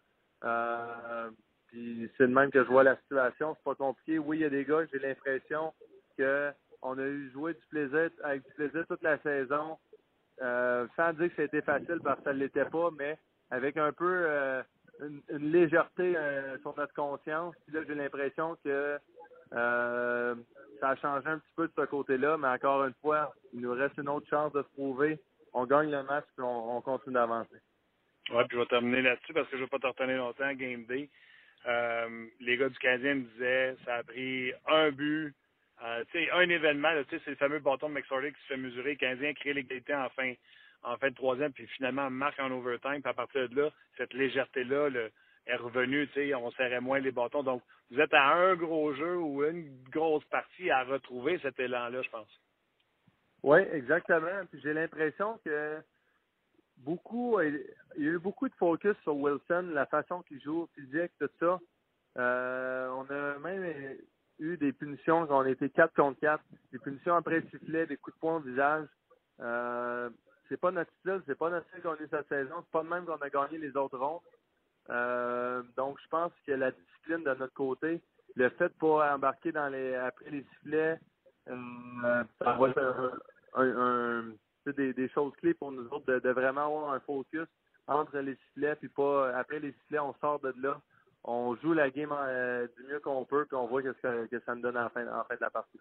[1.72, 3.55] Puis c'est le même que je vois la situation.
[3.55, 4.18] C'est pas compliqué.
[4.18, 5.72] Oui, il y a des gars, j'ai l'impression
[6.16, 9.78] qu'on a eu joué du plaisir avec du plaisir toute la saison.
[10.41, 13.18] Euh, sans dire que c'était facile parce que ça ne l'était pas, mais
[13.51, 14.62] avec un peu euh,
[15.01, 17.55] une, légèreté euh, sur notre conscience.
[17.66, 18.99] Puis là, j'ai l'impression que
[19.53, 23.72] ça a changé un petit peu de ce côté-là, mais encore une fois, il nous
[23.72, 25.20] reste une autre chance de se prouver.
[25.53, 27.61] On gagne le match et on, continue d'avancer.
[28.30, 30.53] Oui, puis je vais terminer là-dessus parce que je ne vais pas te retenir longtemps,
[30.55, 31.11] Game Day.
[32.41, 35.35] les gars du Canadien me disaient ça a pris un but
[35.85, 38.91] euh, un événement, c'est le fameux bâton de McSorley qui se fait mesurer.
[38.91, 40.33] Le Canadien crée l'égalité en fin,
[40.83, 43.03] en fin de troisième, puis finalement marque en overtime.
[43.03, 44.89] Puis à partir de là, cette légèreté-là
[45.47, 46.09] est revenue.
[46.37, 47.43] On serrait moins les bâtons.
[47.43, 52.03] Donc, vous êtes à un gros jeu ou une grosse partie à retrouver cet élan-là,
[52.03, 52.41] je pense.
[53.43, 54.47] Oui, exactement.
[54.51, 55.83] Puis j'ai l'impression que
[56.78, 57.61] beaucoup, il
[57.97, 61.59] y a eu beaucoup de focus sur Wilson, la façon qu'il joue, physique, tout ça.
[62.18, 63.97] Euh, on a même
[64.43, 68.16] eu des punitions on était 4 contre 4, des punitions après le sifflet, des coups
[68.16, 68.86] de poing au visage.
[69.40, 70.11] Euh,
[70.49, 72.82] c'est pas notre style, c'est pas notre style qu'on a eu cette saison, c'est pas
[72.82, 74.20] le même qu'on a gagné les autres rondes.
[74.90, 78.03] Euh, donc je pense que la discipline de notre côté,
[78.34, 80.99] le fait de pas embarquer dans les après les sifflets,
[81.49, 83.20] euh, ça va être
[83.55, 84.32] un,
[84.66, 87.47] des, des, choses clés pour nous autres de, vraiment avoir un focus
[87.86, 90.80] entre les sifflets puis pas après les sifflets on sort de là
[91.24, 94.54] on joue la game euh, du mieux qu'on peut, puis on voit ce que, ça
[94.54, 95.80] nous donne en fin, en fin de la partie.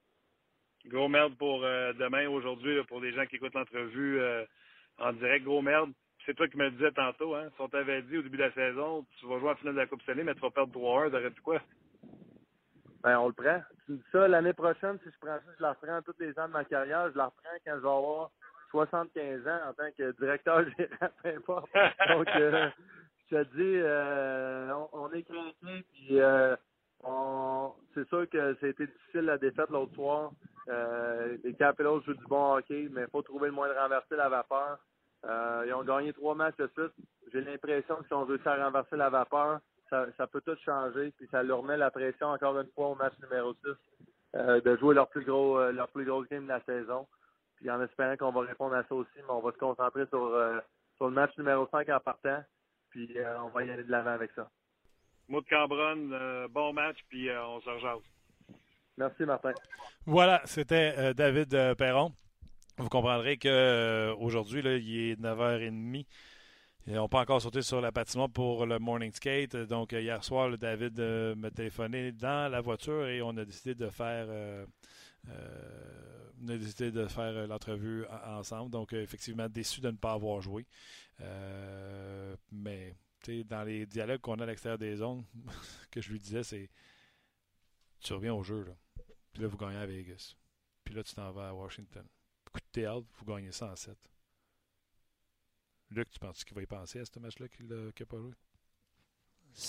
[0.86, 4.46] Gros merde pour euh, demain, aujourd'hui, pour les gens qui écoutent l'entrevue euh,
[4.98, 5.46] en direct.
[5.46, 5.92] Gros merde.
[6.26, 7.50] C'est toi qui me le disais tantôt, hein.
[7.56, 9.80] Si on t'avait dit au début de la saison, tu vas jouer en finale de
[9.80, 11.60] la Coupe Stanley, mais tu vas perdre 3-1, t'aurais dit quoi?
[13.02, 13.60] Ben, on le prend.
[13.88, 16.48] Tu dis ça, l'année prochaine, si je prends ça, je la reprends tous les ans
[16.48, 18.30] de ma carrière, je la reprends quand je vais avoir
[18.70, 21.70] 75 ans en tant que directeur gérant, peu importe.
[22.10, 22.28] Donc,
[23.32, 26.56] je te dis, euh, on, est craqué, puis euh,
[27.94, 30.32] c'est sûr que c'était difficile la défaite l'autre soir.
[30.70, 34.16] Euh, les Capitals jouent du bon hockey, mais il faut trouver le moyen de renverser
[34.16, 34.80] la vapeur.
[35.26, 36.94] Euh, ils ont gagné trois matchs de suite.
[37.32, 39.60] J'ai l'impression que si on veut faire renverser la vapeur,
[39.90, 43.14] ça, peut tout changer, puis ça leur met la pression encore une fois au match
[43.22, 43.60] numéro 6
[44.36, 47.08] euh, de jouer leur plus gros leur plus grosse game de la saison.
[47.58, 50.34] Puis en espérant qu'on va répondre à ça aussi, mais on va se concentrer sur,
[50.96, 52.42] sur le match numéro 5 en partant.
[52.92, 54.50] Puis euh, on va y aller de l'avant avec ça.
[55.28, 58.02] Maud Cambronne, euh, bon match, puis euh, on se rejase.
[58.98, 59.54] Merci, Martin.
[60.06, 62.12] Voilà, c'était David Perron.
[62.78, 66.06] Vous comprendrez qu'aujourd'hui, il est 9h30.
[66.88, 69.56] Ils n'ont pas encore sauté sur la patinoire pour le morning skate.
[69.56, 71.00] Donc, hier soir, David
[71.38, 74.28] m'a téléphoné dans la voiture et on a décidé de faire,
[75.28, 78.72] on a décidé de faire l'entrevue ensemble.
[78.72, 80.66] Donc, effectivement, déçu de ne pas avoir joué.
[81.22, 82.96] Euh, mais
[83.46, 85.24] dans les dialogues qu'on a à l'extérieur des zones,
[85.92, 86.70] que je lui disais, c'est
[88.00, 88.76] tu reviens au jeu, là.
[89.32, 90.36] Puis là, vous gagnez à Vegas.
[90.84, 92.06] Puis là, tu t'en vas à Washington.
[92.52, 93.98] Coup de théâtre, vous gagnez 107.
[95.92, 98.34] Luc, tu penses qu'il va y penser à ce match-là qu'il n'a pas joué?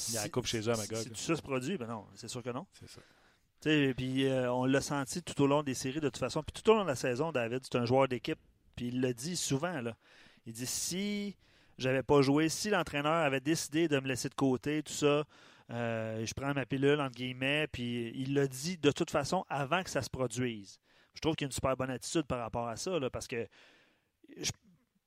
[0.08, 0.98] Il y a la coupe chez eux à Magog.
[0.98, 2.66] Si tout ça se produit, ben non, c'est sûr que non.
[2.72, 3.00] C'est ça.
[3.62, 6.42] Puis euh, on l'a senti tout au long des séries de toute façon.
[6.42, 8.38] Puis tout au long de la saison, David, c'est un joueur d'équipe.
[8.76, 9.94] Puis il le dit souvent, là.
[10.46, 11.36] Il dit si
[11.78, 15.24] j'avais pas joué, si l'entraîneur avait décidé de me laisser de côté, tout ça,
[15.70, 19.82] euh, je prends ma pilule, entre guillemets, puis il l'a dit de toute façon avant
[19.82, 20.80] que ça se produise.
[21.14, 23.46] Je trouve qu'il y a une super bonne attitude par rapport à ça, parce que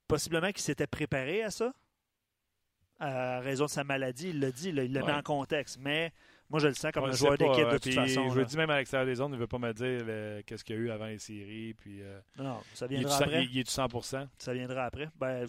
[0.08, 1.74] possiblement qu'il s'était préparé à ça,
[3.00, 6.14] à raison de sa maladie, il l'a dit, il l'a mis en contexte, mais
[6.56, 8.30] moi, je le sens comme un joueur d'équipe de toute façon.
[8.30, 10.64] Je le dis même à l'extérieur des zones, il ne veut pas me dire qu'est-ce
[10.64, 11.74] qu'il y a eu avant les séries.
[11.74, 13.44] Puis, euh, non, ça viendra après.
[13.44, 13.88] Il, est du 100
[14.38, 15.10] Ça viendra après.
[15.20, 15.48] Ben,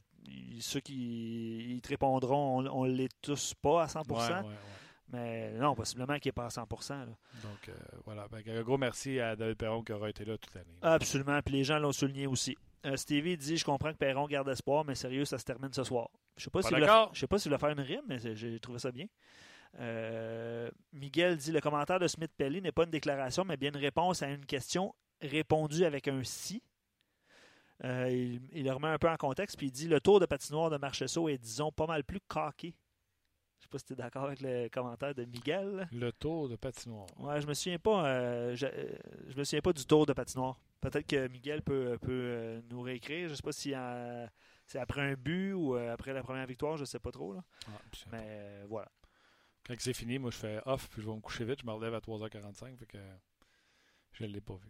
[0.59, 4.47] ceux qui ils te répondront, on ne l'est tous pas à 100%
[5.13, 7.73] Mais non, possiblement qu'il n'est pas à 100% Donc, euh,
[8.05, 8.27] voilà.
[8.29, 10.77] Ben, un gros merci à David Perron qui aura été là toute l'année.
[10.83, 11.41] Absolument.
[11.41, 12.57] Puis les gens l'ont souligné aussi.
[12.85, 15.85] Euh, Stevie dit Je comprends que Perron garde espoir, mais sérieux, ça se termine ce
[15.85, 16.09] soir.
[16.37, 16.63] Je ne sais pas
[17.39, 19.07] s'il si faire une rime, mais j'ai trouvé ça bien.
[19.79, 23.77] Euh, Miguel dit le commentaire de Smith Pelly n'est pas une déclaration, mais bien une
[23.77, 26.63] réponse à une question répondue avec un si.
[27.85, 30.71] Euh, il, le remet un peu en contexte, puis il dit le tour de patinoire
[30.71, 32.75] de Marchesso est, disons, pas mal plus coqué.
[33.59, 35.89] Je sais pas si tu es d'accord avec le commentaire de Miguel.
[35.93, 37.07] Le tour de patinoire.
[37.19, 38.07] Ouais, je me souviens pas.
[38.07, 38.67] Euh, je,
[39.37, 40.59] me souviens pas du tour de patinoire.
[40.81, 43.29] Peut-être que Miguel peut, peut nous réécrire.
[43.29, 43.75] Je sais pas si
[44.67, 47.33] c'est après un but ou après la première victoire, je sais pas trop.
[47.33, 47.43] Là.
[47.67, 47.81] Ah,
[48.13, 48.89] mais voilà.
[49.67, 51.61] Quand c'est fini, moi, je fais off, puis je vais me coucher vite.
[51.63, 52.77] Je me relève à 3h45.
[52.79, 52.99] Fait que
[54.13, 54.69] Je ne l'ai pas vu.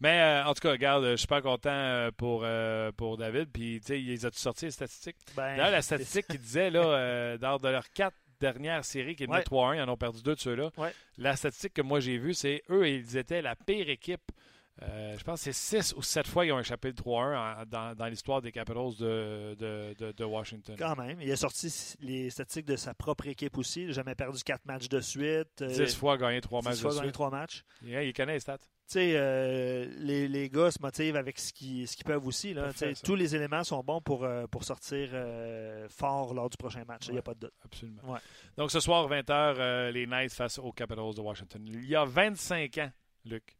[0.00, 3.50] Mais euh, en tout cas, regarde, je suis super content euh, pour, euh, pour David.
[3.52, 5.16] Puis, tu sais, ils ont sorti les statistiques?
[5.36, 9.32] Ben, la statistique qui disait, là, euh, dans de leurs quatre dernières séries qui étaient
[9.32, 9.42] Ouais.
[9.44, 10.70] 3-1, ils en ont perdu deux de ceux-là.
[10.76, 10.92] Ouais.
[11.18, 14.32] La statistique que moi j'ai vue, c'est eux, ils étaient la pire équipe.
[14.80, 17.64] Euh, je pense que c'est 6 ou 7 fois qu'ils ont échappé le 3-1 en-
[17.66, 20.76] dans, dans l'histoire des Capitals de, de, de- de Washington.
[20.78, 21.20] Quand même.
[21.20, 21.70] Il a sorti
[22.00, 23.82] les statistiques de sa propre équipe aussi.
[23.82, 25.60] Il n'a jamais perdu quatre matchs de suite.
[25.60, 27.14] euh, 10 fois gagné 3 dix matchs fois de gagné suite.
[27.14, 27.62] trois matchs.
[27.84, 28.58] Yeah, il connaît les stats.
[28.58, 32.52] Tu sais, euh, les, les gars se motivent avec ce qu'ils peuvent aussi.
[32.54, 32.64] Là.
[32.64, 36.84] Parfait, tous les éléments sont bons pour, euh, pour sortir euh, fort lors du prochain
[36.88, 37.06] match.
[37.08, 37.54] Il n'y a pas de doute.
[37.64, 38.02] Absolument.
[38.04, 38.18] Ouais.
[38.56, 41.62] Donc ce soir, 20h, les Knights face aux Capitals de Washington.
[41.66, 42.90] Il y a 25 ans,
[43.26, 43.56] Luc.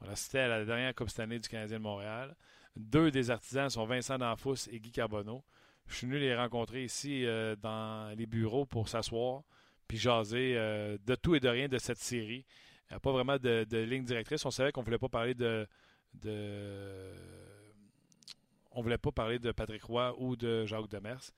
[0.00, 2.34] Voilà, c'était à la dernière Coupe cette année du Canadien de Montréal.
[2.76, 5.44] Deux des artisans sont Vincent D'Anfous et Guy Carbonneau.
[5.86, 9.42] Je suis venu les rencontrer ici euh, dans les bureaux pour s'asseoir
[9.90, 12.46] puis jaser euh, de tout et de rien de cette série.
[12.88, 14.44] Il n'y a pas vraiment de, de ligne directrice.
[14.46, 15.66] On savait qu'on ne voulait pas parler de,
[16.14, 17.12] de
[18.70, 21.32] on voulait pas parler de Patrick Roy ou de Jacques Demers.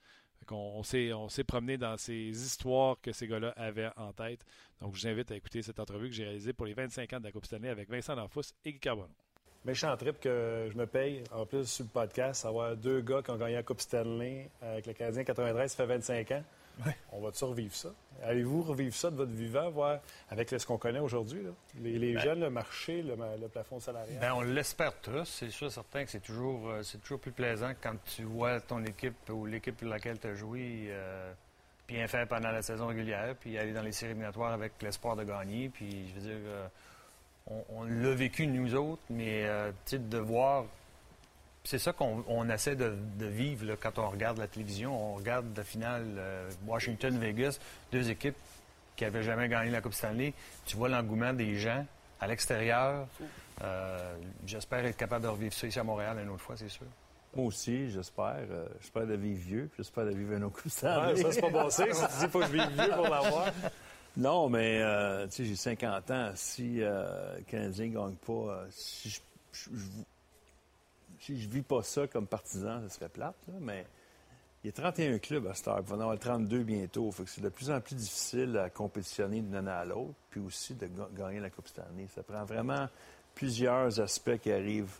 [0.51, 4.45] On s'est, on s'est promené dans ces histoires que ces gars-là avaient en tête.
[4.81, 7.19] Donc, je vous invite à écouter cette entrevue que j'ai réalisée pour les 25 ans
[7.19, 9.09] de la Coupe année avec Vincent D'Anfous et Guy Carbonneau.
[9.65, 13.31] Méchant trip que je me paye, en plus, sur le podcast, avoir deux gars qui
[13.31, 16.43] ont gagné la Coupe Stanley avec le Canadien 93, ça fait 25 ans.
[17.11, 17.89] On va-tu revivre ça?
[18.23, 19.99] Allez-vous revivre ça de votre vivant, voir
[20.29, 21.41] avec ce qu'on connaît aujourd'hui?
[21.81, 23.15] Les, les jeunes, le marché, le,
[23.47, 24.17] plafond salarial.
[24.19, 25.25] Ben, on l'espère tous.
[25.25, 28.83] C'est sûr certain que c'est toujours, euh, c'est toujours plus plaisant quand tu vois ton
[28.85, 31.33] équipe ou l'équipe pour laquelle tu as joué euh,
[31.87, 35.23] bien faire pendant la saison régulière, puis aller dans les séries éliminatoires avec l'espoir de
[35.23, 35.69] gagner.
[35.69, 36.67] Puis, je veux dire, euh,
[37.47, 39.45] on, on l'a vécu nous autres, mais
[39.91, 40.65] de voir.
[41.65, 45.13] C'est ça qu'on on essaie de, de vivre là, quand on regarde la télévision.
[45.13, 47.57] On regarde la finale euh, Washington-Vegas,
[47.91, 48.35] deux équipes
[48.95, 50.33] qui n'avaient jamais gagné la Coupe Stanley.
[50.65, 51.85] Tu vois l'engouement des gens
[52.19, 53.07] à l'extérieur.
[53.61, 56.85] Euh, J'espère être capable de revivre ça ici à Montréal une autre fois, c'est sûr.
[57.35, 58.35] Moi aussi, j'espère.
[58.51, 61.31] Euh, j'espère de vivre vieux, puis j'espère de vivre un autre coup de Ouais, ça,
[61.31, 61.93] c'est pas bon signe.
[61.93, 63.45] Si tu dis faut que je vive vieux pour l'avoir.
[64.15, 66.31] Non, mais euh, tu sais, j'ai 50 ans.
[66.35, 69.19] Si euh, le Canadien ne gagne pas, euh, si je,
[69.53, 69.85] je, je-
[71.25, 73.85] si je vis pas ça comme partisan, ça serait plate, mais
[74.63, 75.79] il y a 31 clubs à cette heure.
[75.81, 77.09] Il va en avoir 32 bientôt.
[77.11, 80.73] Que c'est de plus en plus difficile à compétitionner d'une année à l'autre, puis aussi
[80.73, 82.07] de ga- gagner la Coupe Stanley.
[82.13, 82.87] Ça prend vraiment
[83.35, 84.95] plusieurs aspects qui arrivent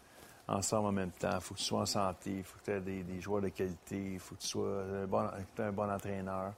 [0.47, 1.35] ensemble en même temps.
[1.35, 3.49] Il faut que tu sois en santé, il faut que tu aies des, joueurs de
[3.49, 4.83] qualité, il faut que tu sois
[5.55, 6.53] t'aies un bon entraîneur,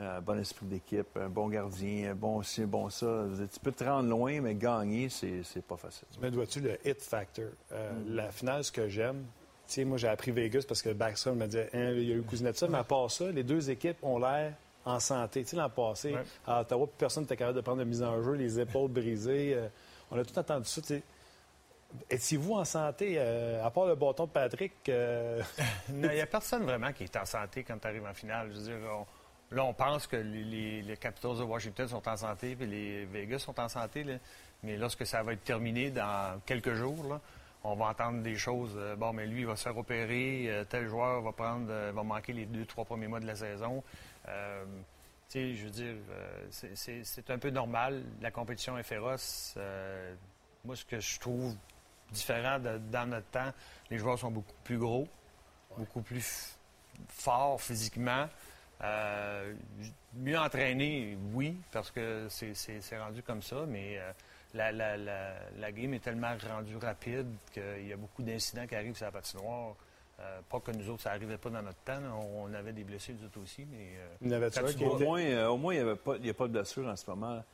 [0.00, 3.24] un bon esprit d'équipe, un bon gardien, un bon ci, un bon ça.
[3.52, 6.06] Tu peux te rendre loin, mais gagner, c'est c'est pas facile.
[6.20, 7.46] Mais dois-tu le hit factor?
[7.72, 9.24] Euh, La finale, ce que j'aime,
[9.66, 12.16] tu sais, moi, j'ai appris Vegas parce que Backstrom me disait, Hein, il y a
[12.16, 15.42] eu Kuznetsov, mais à part ça, les deux équipes ont l'air en santé.
[15.42, 16.22] Tu sais, l'an passé, Ouais.
[16.46, 19.54] à Ottawa, plus personne n'était capable de prendre de mise en jeu, les épaules brisées.
[19.54, 19.68] euh,
[20.10, 21.02] on a tout entendu ça, tu sais.
[22.10, 24.74] Étiez-vous en santé, euh, à part le bâton de Patrick?
[24.88, 25.42] euh,
[25.88, 28.50] Il n'y a personne vraiment qui est en santé quand tu arrives en finale.
[28.52, 29.06] Je veux dire, on-
[29.50, 33.04] là, on pense que les, les- les Capitals de Washington sont en santé, puis les
[33.06, 34.04] Vegas sont en santé.
[34.04, 34.14] là.
[34.62, 37.20] Mais lorsque ça va être terminé dans quelques jours, là,
[37.64, 38.74] on va entendre des choses.
[38.76, 40.46] euh, bon, mais lui, il va se faire opérer.
[40.48, 43.36] euh, tel joueur va prendre, euh, va manquer les deux, trois premiers mois de la
[43.36, 43.82] saison.
[44.24, 44.32] Tu
[45.28, 45.94] sais, je veux dire,
[46.50, 48.02] c'est- un peu normal.
[48.22, 49.56] La compétition est féroce.
[50.64, 51.54] Moi, ce que je trouve
[52.10, 53.52] différent de- dans notre temps,
[53.90, 55.06] les joueurs sont beaucoup plus gros,
[55.76, 56.56] beaucoup plus
[57.08, 58.26] forts physiquement.
[58.82, 59.54] Euh,
[60.14, 64.12] mieux entraînés, oui, parce que c'est- c'est c'est rendu comme ça, mais euh,
[64.54, 68.76] la, la, la, la game est tellement rendue rapide qu'il y a beaucoup d'incidents qui
[68.76, 69.74] arrivent sur la patinoire.
[70.20, 72.00] Euh, pas que nous autres, ça n'arrivait pas dans notre temps.
[72.34, 73.90] On, avait des blessés, nous autres aussi, mais...
[73.98, 74.16] euh,
[74.72, 75.84] il y Au moins, euh, au moins, il
[76.22, 77.44] n'y a pas de blessure en ce moment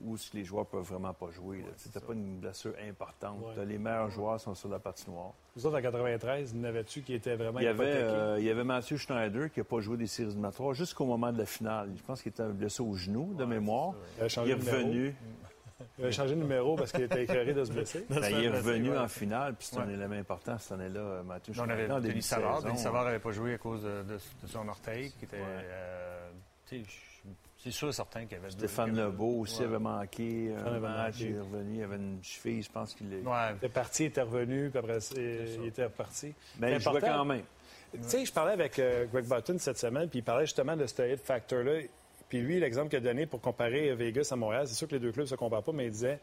[0.00, 1.64] où si les joueurs peuvent vraiment pas jouer.
[1.82, 3.38] Tu n'as pas une blessure importante.
[3.40, 3.52] Ouais.
[3.56, 5.32] T'as Les meilleurs joueurs sont sur la patinoire.
[5.56, 8.36] Vous autres, en 93, il y en avait-tu qui étaient vraiment Il y, avait, euh,
[8.38, 11.38] il y avait Mathieu Schneider qui n'a pas joué des séries éliminatoires jusqu'au moment de
[11.38, 11.90] la finale.
[11.96, 13.94] Je pense qu'il était blessé au genou, de mémoire.
[14.18, 15.14] Il avait est revenu.
[15.98, 18.04] Il avait changé de numéro parce qu'il était écœuré de se blesser.
[18.08, 18.98] Ben, il est revenu ouais.
[18.98, 19.92] en finale, puis c'est un Ouais.
[19.94, 21.96] élément important cette année-là, euh, Mathieu on avait Schneider.
[21.96, 22.62] en début Denis de Savard.
[22.62, 25.36] Denis Savard n'avait pas joué à cause de, de- de son orteil, qui était...
[25.36, 25.42] Ouais.
[25.46, 26.30] euh,
[26.66, 27.13] tu sais, je-
[27.64, 28.48] c'est sûr et certain qu'il y avait...
[28.50, 29.66] deux- Stéphane avait- Lebeau aussi Ouais.
[29.66, 31.24] avait manqué un avait match, manqué.
[31.30, 33.22] il est revenu, il avait une cheville, je pense qu'il est...
[33.22, 33.50] Ouais.
[33.52, 36.32] Il était parti, il était revenu, puis après, ça, il était reparti.
[36.60, 37.06] Mais il jouait important.
[37.18, 37.42] quand même.
[37.94, 40.86] Tu sais, je parlais avec euh, Greg Button cette semaine, puis il parlait justement de
[40.86, 41.80] ce hit factor-là.
[42.28, 45.00] Puis lui, l'exemple qu'il a donné pour comparer Vegas à Montréal, c'est sûr que les
[45.00, 46.18] deux clubs ne se comparent pas, mais il disait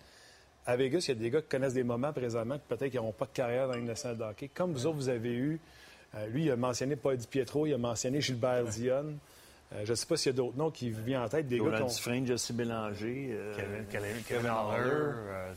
[0.65, 2.99] à Vegas, il y a des gars qui connaissent des moments présentement, que peut-être qu'ils
[2.99, 4.49] n'auront pas de carrière dans une nationale de hockey.
[4.53, 5.59] Comme vous autres, vous avez eu,
[6.15, 9.17] euh, lui, il a mentionné Paul Di Pietro, il a mentionné Gilbert Dionne.
[9.73, 11.47] Euh, je ne sais pas s'il y a d'autres noms qui viennent en tête.
[11.47, 11.87] Des gars qui ont...
[11.87, 13.29] Dufresne, Jesse Bélanger.
[13.31, 15.53] euh, Kevin, Kevin, Kevin Haller, euh,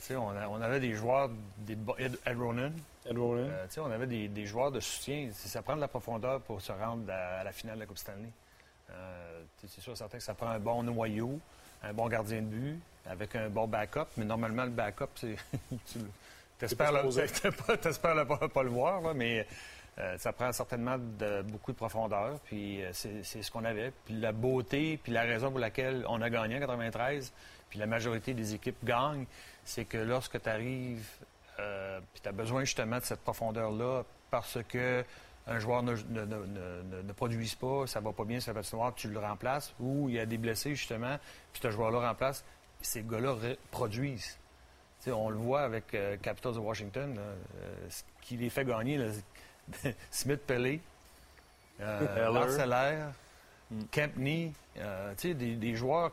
[0.49, 2.71] on, avait des joueurs, des, Ed, Ed Ronan,
[3.05, 3.49] Ed Ronan.
[3.49, 5.29] euh, on avait des, des joueurs de soutien.
[5.33, 7.97] Ça prend de la profondeur pour se rendre à, à la finale de la Coupe
[7.97, 8.29] Stanley.
[8.91, 11.37] Euh, c'est sûr certain que ça prend un bon noyau,
[11.83, 14.05] un bon gardien de but, avec un bon backup.
[14.17, 15.35] Mais normalement, le backup, c'est.
[15.87, 15.99] tu
[16.61, 19.45] espères pas le, pas, t'espères le- pas, pas le voir, là, mais
[19.97, 20.97] euh, ça prend certainement
[21.45, 22.39] beaucoup de profondeur.
[22.45, 23.91] Puis euh, c'est ce qu'on avait.
[24.05, 27.31] Puis la beauté, puis la raison pour laquelle on a gagné en 93,
[27.69, 29.25] puis la majorité des équipes gagnent,
[29.63, 31.07] c'est que lorsque tu arrives,
[31.59, 35.03] euh, puis tu as besoin justement de cette profondeur-là parce que
[35.47, 39.75] un joueur ne, produise pas, ça va pas bien sur la patinoire, tu le remplaces,
[39.79, 41.19] ou il y a des blessés justement,
[41.53, 42.43] puis ce joueur-là remplace,
[42.81, 43.35] ces gars-là
[43.69, 44.39] produisent.
[45.05, 47.19] On le voit avec euh, Capitals de Washington,
[47.89, 49.05] ce qui les fait gagner, là,
[50.11, 50.79] Smith Pellet,
[51.81, 51.99] euh,
[53.71, 53.83] Mm.
[53.91, 56.11] Kempney, euh, tu sais, des, des joueurs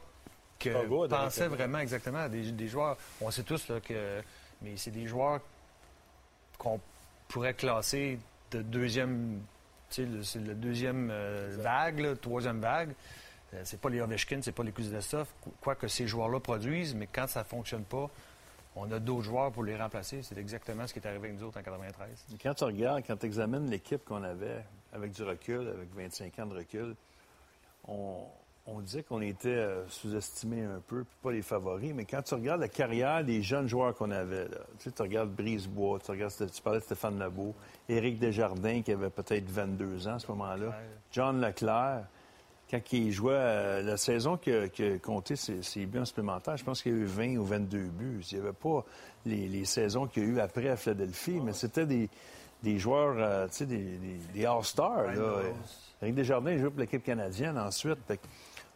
[0.58, 4.22] que good, pensaient vraiment exactement, des, des joueurs, on sait tous là, que,
[4.62, 5.40] mais c'est des joueurs
[6.56, 6.80] qu'on
[7.28, 8.18] pourrait classer
[8.52, 9.40] de deuxième,
[9.90, 12.94] tu sais, le- deuxième euh, vague, là, troisième vague.
[13.54, 17.06] Euh, c'est pas les Ovechkin, c'est pas les Kuznetsov, qu- quoique ces joueurs-là produisent, mais
[17.12, 18.08] quand ça fonctionne pas,
[18.76, 20.22] on a d'autres joueurs pour les remplacer.
[20.22, 22.26] C'est exactement ce qui est arrivé avec nous autres en 93.
[22.42, 26.46] Quand tu regardes, quand tu examines l'équipe qu'on avait, avec du recul, avec 25 ans
[26.46, 26.94] de recul,
[27.86, 28.24] on,
[28.66, 32.34] on disait qu'on était euh, sous-estimé un peu, puis pas les favoris, mais quand tu
[32.34, 36.10] regardes la carrière des jeunes joueurs qu'on avait, là, tu, sais, tu regardes Brisebois, tu,
[36.10, 37.54] regardes, tu parlais de Stéphane Lebeau,
[37.88, 40.74] Éric Desjardins, qui avait peut-être 22 ans à ce moment-là,
[41.10, 42.04] John Leclerc,
[42.72, 46.04] quand il jouait euh, la saison qui a, qui a compté ses, ses buts en
[46.06, 48.24] supplémentaire, je pense qu'il y a eu 20 ou 22 buts.
[48.32, 48.84] Il n'y avait pas
[49.26, 52.08] les, les saisons qu'il y a eu après à Philadelphie, mais c'était des,
[52.62, 55.10] des joueurs, euh, tu sais, des, des, des All-Stars.
[56.00, 57.98] Éric Desjardins jouait pour l'équipe canadienne ensuite.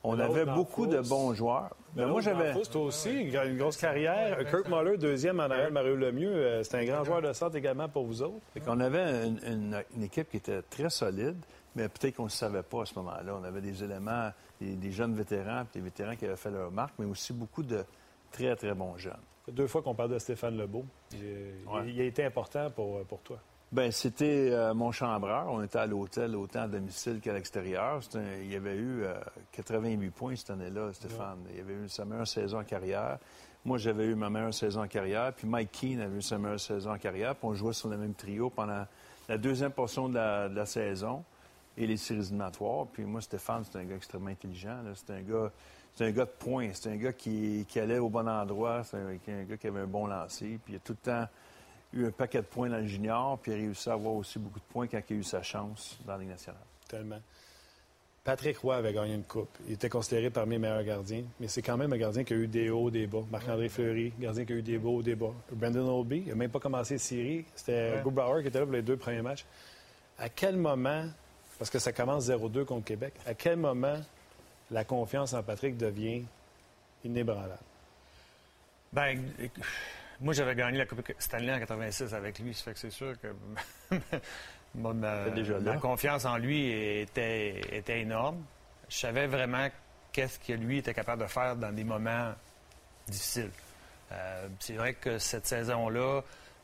[0.05, 1.71] On avait beaucoup de bons joueurs.
[1.97, 2.53] Mais moi, j'avais...
[2.71, 4.39] Toi aussi, une grosse carrière.
[4.49, 6.31] Kurt Muller, deuxième en arrière Mario Lemieux.
[6.33, 8.35] euh, C'est un grand joueur de centre également pour vous autres.
[8.65, 11.39] Qu'on avait une, une- une équipe qui était très solide,
[11.77, 13.37] mais peut-être qu'on ne le savait pas à ce moment-là.
[13.41, 16.73] On avait des éléments, des, des jeunes vétérans, puis des vétérans qui avaient fait leur
[16.73, 17.85] marque, mais aussi beaucoup de
[18.33, 19.13] très, très bons jeunes.
[19.53, 20.85] Deux fois qu'on parle de Stéphane Lebeau.
[21.13, 21.19] Il,
[21.71, 21.83] Ouais.
[21.89, 23.39] il a été important pour, pour toi.
[23.73, 25.47] Ben c'était euh, mon chambreur.
[25.49, 28.01] On était à l'hôtel, autant à domicile qu'à l'extérieur.
[28.43, 29.15] Il y avait eu euh,
[29.53, 31.39] 88 points cette année-là, Stéphane.
[31.53, 33.19] Il avait eu sa meilleure saison en carrière.
[33.65, 35.33] Moi, j'avais eu ma meilleure saison en carrière.
[35.33, 37.35] Puis Mike Keane avait eu sa meilleure saison en carrière.
[37.35, 38.87] Puis on jouait sur le même trio pendant
[39.29, 41.25] la deuxième portion de la, de la saison
[41.77, 42.87] et les séries éliminatoires.
[42.87, 44.79] Puis moi, Stéphane, c'est un gars extrêmement intelligent.
[44.95, 45.53] C'est un gars...
[45.95, 46.69] C'est un gars de poing.
[46.75, 48.85] C'est un gars qui, qui allait au bon endroit.
[48.85, 50.59] C'est un, un gars qui avait un bon lancer.
[50.63, 51.27] Puis il a tout le temps
[51.95, 54.39] eu un paquet de points dans le junior, puis il a réussi à avoir aussi
[54.39, 56.61] beaucoup de points quand il a eu sa chance dans la Ligue nationale.
[56.89, 57.21] Tellement.
[58.25, 59.57] Patrick Roy avait gagné une coupe.
[59.67, 62.37] Il était considéré parmi les meilleurs gardiens, mais c'est quand même un gardien qui a
[62.37, 63.23] eu des hauts, des bas.
[63.31, 65.33] Marc-André Fleury, gardien qui a eu des hauts, des bas.
[65.53, 67.45] Brandon Oldby, il n'a même pas commencé série.
[67.55, 68.43] C'était Ouais.
[68.43, 69.47] Qui était là pour les deux premiers matchs.
[70.19, 71.05] À quel moment,
[71.59, 73.99] parce que ça commence 0-2 contre Québec, à quel moment
[74.71, 76.25] la confiance en Patrick devient
[77.05, 77.59] inébranlable?
[78.93, 79.51] Ben, éc-
[80.21, 82.55] moi, j'avais gagné la Coupe Stanley en 86 avec lui.
[82.55, 83.35] Ça fait que c'est sûr que
[84.75, 85.75] ma, ma- T'es déjà là.
[85.75, 88.43] ma confiance en lui était, était énorme.
[88.89, 89.69] Je savais vraiment
[90.13, 92.33] qu'est-ce que lui était capable de faire dans des moments
[93.07, 93.51] difficiles.
[94.13, 96.23] Euh, c'est vrai que cette saison-là,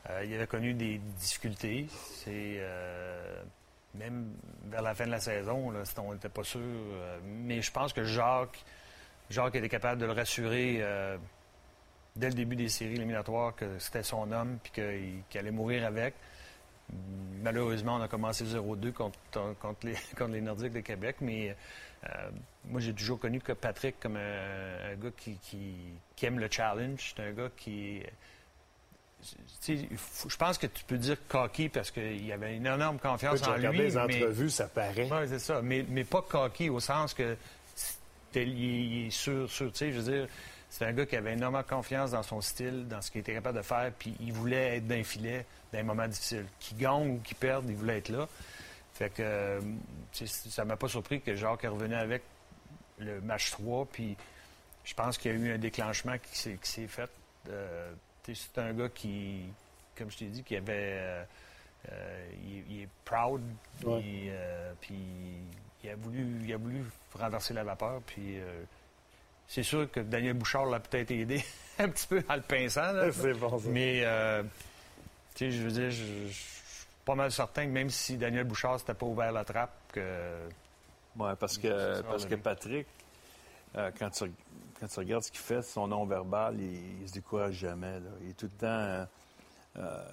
[0.09, 1.87] euh, il avait connu des difficultés.
[2.15, 3.43] C'est euh,
[3.95, 4.33] même
[4.65, 6.59] vers la fin de la saison, c'était- on n'était pas sûr.
[6.63, 8.63] euh, mais je pense que Jacques,
[9.29, 10.77] Jacques était capable de le rassurer.
[10.81, 11.17] euh,
[12.15, 16.13] dès le début des séries éliminatoires que c'était son homme puis qu'il allait mourir avec.
[17.41, 19.17] Malheureusement, on a commencé 0-2 contre,
[19.83, 21.55] les, Nordiques de Québec, mais
[22.05, 22.29] euh,
[22.65, 25.37] moi, j'ai toujours connu que Patrick comme un, gars qui-
[26.15, 27.13] qui aime le challenge.
[27.15, 28.01] C'est un gars qui.
[28.03, 29.12] tu sais, il faut-
[29.67, 33.77] Je pense que tu peux dire cocky parce qu'il avait une énorme confiance en lui.
[33.77, 35.09] les mais- entrevues, ça paraît.
[35.11, 35.61] oui, c'est ça.
[35.61, 37.37] Mais, mais pas cocky au sens que
[38.35, 39.71] il, est sûr, sûr.
[39.71, 40.27] Tu sais, je veux dire,
[40.69, 43.57] c'est un gars qui avait énormément confiance dans son style, dans ce qu'il était capable
[43.57, 46.45] de faire, puis il voulait être d'un filet dans les moments difficiles.
[46.59, 48.27] Qu'il gagne ou qu'il perde, il voulait être là.
[48.93, 49.59] Fait que
[50.15, 52.21] ça m'a pas surpris que Jacques est revenu avec
[52.99, 54.15] le match 3, puis
[54.83, 57.09] je pense qu'il y a eu un déclenchement qui s'est, fait.
[57.49, 57.91] Euh,
[58.25, 59.41] c'est un gars qui,
[59.97, 60.97] comme je t'ai dit, qui avait.
[60.99, 61.23] euh,
[61.91, 63.41] euh, il, il est proud,
[63.83, 64.01] Ouais.
[64.01, 64.95] il, euh, puis
[65.83, 66.81] il a voulu, il a voulu
[67.13, 68.63] renverser la vapeur, puis euh,
[69.47, 71.43] c'est sûr que Daniel Bouchard l'a peut-être aidé
[71.79, 73.11] un petit peu en le pinçant, là.
[73.11, 73.67] C'est bon, ça.
[73.69, 74.43] mais euh,
[75.35, 78.45] tu sais, je veux dire, je je suis pas mal certain que même si Daniel
[78.45, 80.37] Bouchard s'était pas ouvert la trappe, que
[81.17, 82.87] Oui, parce que, parce que Patrick,
[83.75, 84.31] euh, quand, tu,
[84.79, 87.99] quand tu regardes ce qu'il fait, son nom verbal, il, ne se décourage jamais.
[88.21, 88.67] Il est tout le temps.
[88.67, 89.05] Euh,
[89.77, 90.03] euh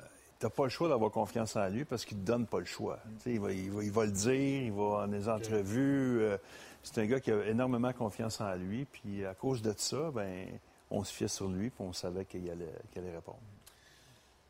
[0.40, 2.60] tu n'as pas le choix d'avoir confiance en lui parce qu'il ne te donne pas
[2.60, 2.98] le choix.
[3.26, 6.22] Il va, il, va, il, va, le dire, il va en des entrevues.
[6.22, 6.38] Euh,
[6.82, 8.86] c'est un gars qui a énormément confiance en lui.
[8.86, 10.46] Puis à cause de ça, ben,
[10.90, 13.38] on se fiait sur lui puis on savait qu'il allait, allait, répondre.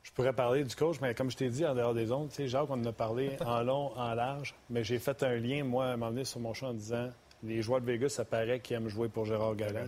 [0.04, 2.36] Je pourrais parler du coach, mais comme je t'ai dit en dehors des ondes, tu
[2.36, 5.64] sais, Jacques, on en a parlé en long, en large, mais j'ai fait un lien,
[5.64, 7.10] moi, à un moment donné, sur mon champ en disant
[7.42, 9.86] les joueurs de Vegas, ça paraît qu'ils aiment jouer pour Gérard Galland.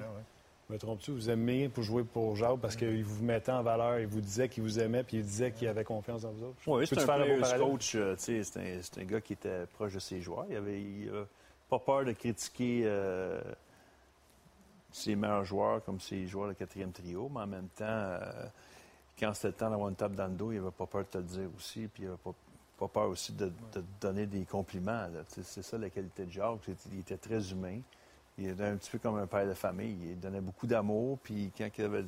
[0.70, 1.10] Me trompes-tu?
[1.10, 4.48] Vous aimez pour jouer pour Jacques parce qu'il vous mettait en valeur, il vous disait
[4.48, 6.56] qu'il vous aimait, puis il disait qu'il avait confiance dans vous autres.
[6.66, 7.94] Oui, c'est un, coach.
[7.94, 10.46] Euh, c'est un, un, gars qui était proche de ses joueurs.
[10.48, 10.82] Il avait
[11.68, 13.40] pas peur de critiquer euh,
[14.92, 18.20] ses meilleurs joueurs comme ses joueurs de quatrième trio, mais en même temps, euh,
[19.18, 21.08] quand c'était le temps d'avoir une table dans le dos, il n'avait pas peur de
[21.08, 22.32] te le dire aussi, puis il n'avait pas,
[22.88, 25.06] pas, peur aussi de, te donner des compliments.
[25.28, 26.68] C'est ça la qualité de Jacques.
[26.92, 27.80] Il était très humain.
[28.38, 29.96] Il était un petit peu comme un père de famille.
[30.10, 32.04] Il donnait beaucoup d'amour, puis quand il avait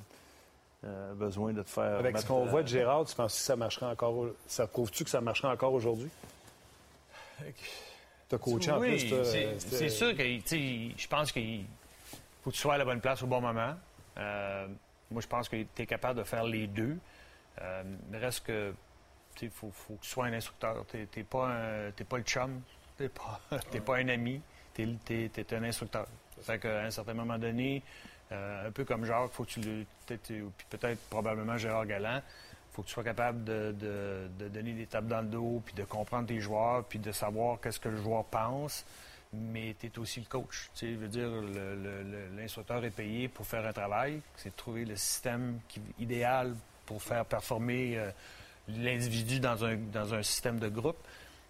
[0.85, 1.99] euh, besoin de te faire.
[1.99, 4.27] Avec ce qu'on voit de Gérard, tu penses que ça marcherait encore.
[4.47, 6.11] Ça prouve-tu que ça marcherait encore aujourd'hui?
[8.29, 9.13] Tu as coaché en plus.
[9.59, 11.65] C'est sûr que je pense qu'il
[12.43, 13.75] faut que tu sois à la bonne place au bon moment.
[14.17, 14.67] Euh,
[15.11, 16.97] moi, je pense que tu es capable de faire les deux.
[17.61, 18.75] Euh, reste que
[19.43, 20.85] il faut, que tu sois un instructeur.
[20.89, 21.49] Tu n'es pas,
[22.09, 22.61] pas, le chum,
[22.97, 23.41] tu n'es pas,
[23.87, 24.41] pas, un ami
[24.75, 26.07] tu es, un instructeur.
[26.43, 27.83] Fait qu'à un certain moment donné,
[28.33, 29.85] euh, un peu comme Jacques, faut que tu le.
[30.07, 32.21] Peut-être, probablement Gérard Galland,
[32.73, 33.75] faut que tu sois capable de,
[34.39, 37.81] donner des tapes dans le dos, puis de comprendre tes joueurs, puis de savoir qu'est-ce
[37.81, 38.85] que le joueur pense.
[39.33, 40.71] Mais tu es aussi le coach.
[40.77, 41.29] Tu veux dire,
[42.37, 44.21] l'instructeur est payé pour faire un travail.
[44.37, 45.59] C'est de trouver le système
[45.99, 46.55] idéal
[46.87, 48.11] pour faire performer euh,
[48.69, 50.99] l'individu dans un, dans un système de groupe.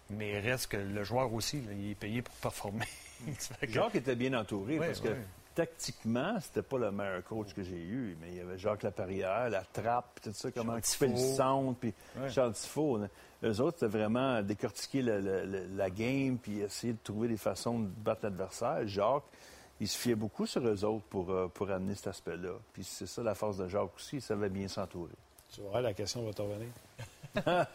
[0.09, 2.85] Mais reste que le joueur aussi, il est payé pour performer.
[3.63, 5.15] Jacques était bien entouré parce que
[5.55, 9.49] tactiquement, c'était pas le meilleur coach que j'ai eu, mais il y avait Jacques Laperrière,
[9.49, 11.93] la trappe, tout ça, comment tu fais le centre, puis
[12.29, 12.99] Charles Tifo.
[13.43, 18.21] Eux autres, c'était vraiment décortiquer la game, puis essayer de trouver des façons de battre
[18.23, 18.85] l'adversaire.
[18.85, 19.23] Jacques,
[19.79, 22.53] il se fiait beaucoup sur eux autres pour, euh, pour amener cet aspect-là.
[22.71, 25.11] Puis c'est ça la force de Jacques aussi, il savait bien s'entourer.
[25.55, 26.69] Tu vois, la question va te revenir.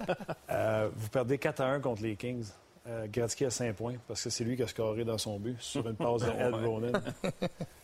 [0.51, 2.47] Euh, vous perdez 4 à 1 contre les Kings.
[2.87, 5.61] Euh, Gretzky a 5 points parce que c'est lui qui a scoré dans son but
[5.61, 6.93] sur une passe de Ed Ronan.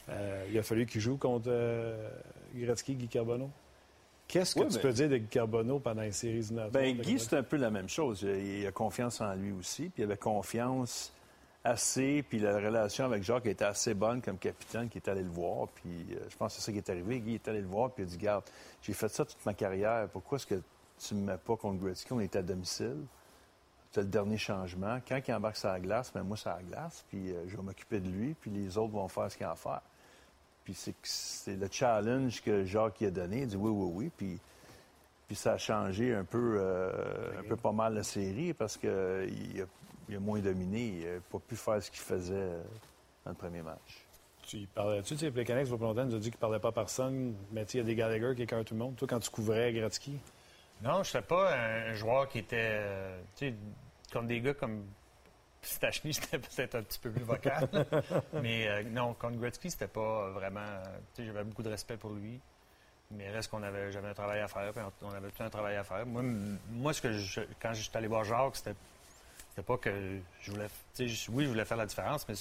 [0.09, 2.09] Euh, il a fallu qu'il joue contre euh,
[2.55, 3.51] Gretzky, Guy Carbonneau.
[4.27, 6.71] Qu'est-ce que tu peux dire de Guy Carbonneau pendant les séries éliminatoires?
[6.71, 8.23] Ben, Guy, c'est un peu la même chose.
[8.23, 11.13] Il a confiance en lui aussi, puis il avait confiance
[11.67, 15.31] assez, puis la relation avec Jacques était assez bonne comme capitaine qui est allé le
[15.31, 15.69] voir.
[15.69, 17.21] Puis je pense que c'est ça qui est arrivé.
[17.21, 18.45] Guy est allé le voir, puis il a dit Garde,
[18.83, 20.09] j'ai fait ça toute ma carrière.
[20.09, 20.62] Pourquoi est-ce que
[20.99, 22.12] tu ne me mets pas contre Gretzky?
[22.12, 23.05] On est à domicile
[23.97, 24.99] c'est le dernier changement.
[25.09, 27.62] Quand il embarque sur la glace, ben moi, c'est la glace, puis euh, je vais
[27.62, 29.81] m'occuper de lui, puis les autres vont faire ce qu'ils ont à faire.
[30.64, 33.43] Puis c'est le challenge que Jacques a donné.
[33.43, 34.11] Il dit oui, oui, oui.
[34.14, 34.39] Puis,
[35.27, 38.91] puis ça a changé un peu, euh, un peu pas mal la série parce qu'il
[38.91, 39.64] a,
[40.15, 40.87] a, moins dominé.
[40.87, 42.63] Il n'a pas pu faire ce qu'il faisait euh,
[43.25, 44.05] dans le premier match.
[44.43, 46.73] Tu parlais, tu sais, Plekanec, va longtemps, nous a dit qu'il ne parlait pas à
[46.73, 48.95] personne, mais il y a des Gallagher qui écœurent tout le monde.
[48.95, 50.19] Toi, quand tu couvrais Gretzky?
[50.83, 52.81] Non, je ne pas un joueur qui était
[54.13, 54.85] comme des gars comme
[55.63, 57.69] Stachny, c'était peut-être un petit peu plus vocal.
[58.43, 60.83] mais euh, non, contre Gretzky, c'était pas vraiment.
[61.19, 62.41] J'avais beaucoup de respect pour lui.
[63.13, 65.85] Mais reste qu'on avait jamais un travail à faire, on avait tout un travail à
[65.85, 66.05] faire.
[66.07, 66.23] Moi,
[66.71, 68.75] moi ce que je, quand j'étais allé voir Jacques, c'était,
[69.63, 70.69] pas que je voulais.
[70.99, 71.09] Oui,
[71.45, 72.35] je voulais faire la différence, mais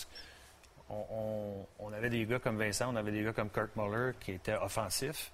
[0.90, 4.34] on, on, avait des gars comme Vincent, on avait des gars comme Kurt Muller qui
[4.34, 5.32] étaient offensifs.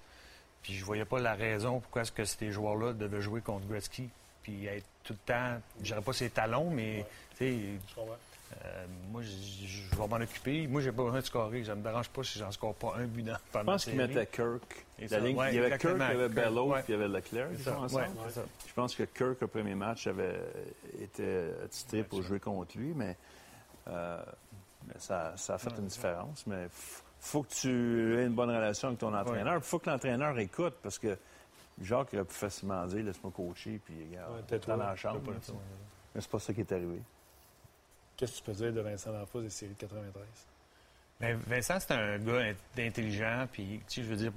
[0.62, 4.08] Puis je voyais pas la raison pourquoi est-ce que ces joueurs-là devaient jouer contre Gretzky
[4.42, 7.04] puis être tout le temps, je dirais pas ses talons, mais
[7.36, 7.58] tu sais,
[8.64, 10.66] euh, moi, je vais m'en occuper.
[10.66, 11.64] Moi, j'ai pas besoin de scorer.
[11.64, 14.26] Ça me dérange pas si j'en score pas un but dans Je pense qu'il mettait
[14.26, 14.86] Kirk.
[15.10, 17.48] La ligne, il y avait Kirk, il y avait Bellow, puis il y avait Leclerc.
[17.58, 20.40] je pense que Kirk, au premier match, avait
[21.00, 23.16] été attitré pour jouer contre lui, mais,
[23.88, 24.22] euh,
[24.98, 26.46] ça, ça, a fait une différence.
[26.46, 26.68] Mais
[27.20, 29.54] faut que tu aies une bonne relation avec ton entraîneur.
[29.54, 31.16] Il faut que l'entraîneur écoute, parce que
[31.80, 35.20] Jacques aurait pu facilement dire laisse-moi coacher, puis regarde, ouais, dans la chambre.
[36.14, 37.00] Mais c'est pas ça qui est arrivé.
[38.16, 40.24] Qu'est-ce que tu peux dire de Vincent D'Anfos des séries de 93?
[41.20, 44.32] Bien, Vincent, c'est un gars intelligent, puis, tu sais, je veux dire,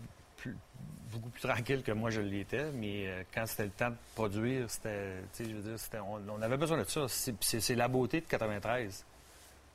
[1.12, 4.70] beaucoup plus tranquille que moi je l'étais, mais euh, quand c'était le temps de produire,
[4.70, 7.06] c'était, tu sais, je veux dire, on, avait besoin de ça.
[7.08, 9.06] C'est la beauté de 93.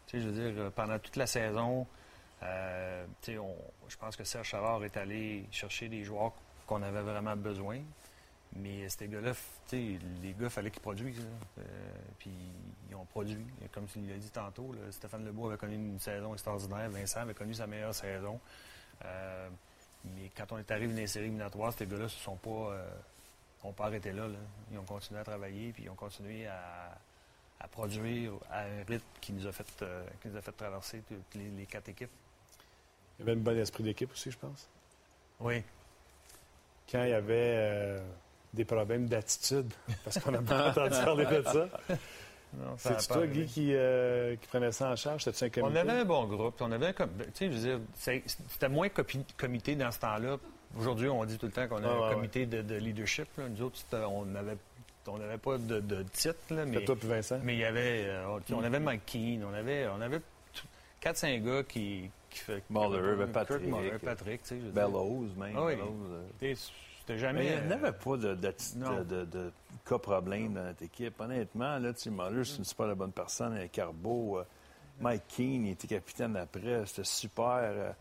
[0.07, 1.87] Tu sais, je veux dire, pendant toute la saison,
[2.43, 6.33] euh, je pense que Serge Chavard est allé chercher des joueurs
[6.67, 7.79] qu'on avait vraiment besoin.
[8.57, 11.27] Mais ces gars-là, tu sais, les gars, il fallait qu'ils produisent.
[11.59, 11.63] Euh,
[12.19, 12.33] puis
[12.89, 13.45] ils ont produit.
[13.73, 16.91] Comme il l'a dit tantôt, là, Stéphane Lebeau avait connu une saison extraordinaire.
[16.91, 18.41] Vincent avait connu sa meilleure saison.
[19.05, 19.49] Euh,
[20.05, 22.51] mais quand on est arrivé dans les séries éliminatoires, ces gars-là ne se sont pas,
[22.51, 22.91] euh,
[23.63, 24.39] ont pas arrêté là, là.
[24.73, 26.99] Ils ont continué à travailler, puis ils ont continué à,
[27.61, 31.03] à produire à un rythme qui nous a fait, euh, qui nous a fait traverser
[31.07, 32.11] toutes les, les quatre équipes.
[33.19, 34.69] Il y avait un bon esprit d'équipe aussi, je pense.
[35.39, 35.63] Oui.
[36.91, 38.01] Quand il y avait euh,
[38.55, 39.73] des problèmes d'attitude,
[40.05, 41.69] parce qu'on n'a pas entendu parler de ça.
[42.53, 43.27] Non, ça a C'est pas toi.
[43.29, 45.23] Guy, qui, euh, qui prenait ça en charge?
[45.23, 45.79] C'était-tu un comité?
[45.79, 46.61] On avait un bon groupe.
[46.61, 49.93] On avait un com- tu sais, je veux dire, c'est- c'était moins copi- comité dans
[49.93, 50.37] ce temps-là.
[50.77, 53.29] Aujourd'hui, on dit tout le temps qu'on a Ah, un ouais, comité de, de leadership.
[53.39, 53.49] là.
[53.49, 54.57] Nous autres, c'était- on n'avait
[55.07, 57.41] on n'avait pas de, de titre, là, mais, C'était toi puis Vincent?
[57.43, 60.21] mais il y avait, euh, on avait Mike Keane, on avait, on avait
[61.01, 63.63] 4-5 gars qui, qui fait Muller, Kurt Patrick.
[63.63, 64.59] Muller, Patrick, dire.
[64.73, 65.55] Bellows, même.
[65.57, 65.75] Ah oui.
[65.77, 66.55] Bellows, euh.
[67.17, 67.41] Jamais.
[67.41, 68.55] Mais il n'y euh, avait pas de, de,
[69.05, 69.53] de, de- de
[69.89, 71.21] cas problème dans notre équipe.
[71.21, 73.55] Honnêtement, là, tu sais, Muller, c'est une super la bonne personne.
[73.57, 74.45] euh, Carbo, euh,
[75.01, 76.85] Mike Keane, il était capitaine après.
[76.87, 77.61] C'était super.
[77.63, 77.93] euh.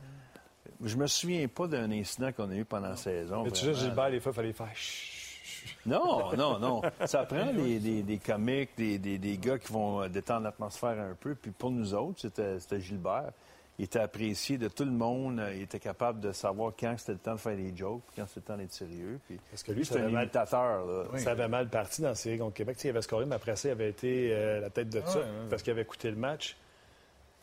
[0.84, 3.44] Je me souviens pas d'un incident qu'on a eu pendant la saison.
[3.44, 5.78] Mais tu sais, Gilbert, des fois, il fallait faire chut, chut.
[5.86, 6.82] Non, non, non.
[7.06, 11.00] Ça prend des, des, des comiques, des, des, des gars qui vont euh, détendre l'atmosphère
[11.00, 11.36] un peu.
[11.36, 13.32] Puis pour nous autres, c'était c'était Gilbert.
[13.80, 15.42] Il était apprécié de tout le monde.
[15.56, 18.42] Il était capable de savoir quand c'était le temps de faire des jokes, quand c'était
[18.42, 19.20] le temps d'être sérieux.
[19.26, 21.18] Puis Parce que lui, ça c'est un avait mal, imitateur, là.
[21.18, 22.76] ça avait mal parti dans la série contre Québec.
[22.76, 25.00] Tu sais, il avait scoré, mais après ça, il avait été euh, la tête de
[25.00, 25.30] ça ouais, ouais.
[25.50, 26.58] parce qu'il avait écouté le match.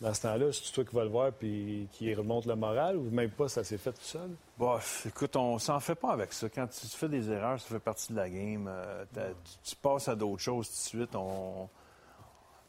[0.03, 3.09] Dans ce temps-là, c'est toi qui vas le voir puis qui remonte le moral ou
[3.11, 4.29] même pas, ça s'est fait tout seul?
[4.59, 4.77] Bon,
[5.07, 6.51] écoute, on s'en fait pas avec ça.
[6.51, 8.69] Quand tu fais des erreurs, ça fait partie de la game.
[8.69, 11.15] Euh, tu, tu passes à d'autres choses tout de suite.
[11.17, 11.67] On...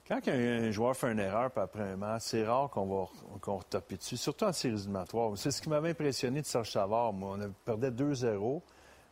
[0.08, 3.06] Quand un, joueur fait une erreur puis après un match, c'est rare qu'on va
[3.42, 5.32] qu'on retape dessus, surtout en séries éliminatoires.
[5.36, 7.12] C'est ce qui m'avait impressionné de Serge Savard.
[7.12, 8.62] Moi, on avait- perdait 2-0.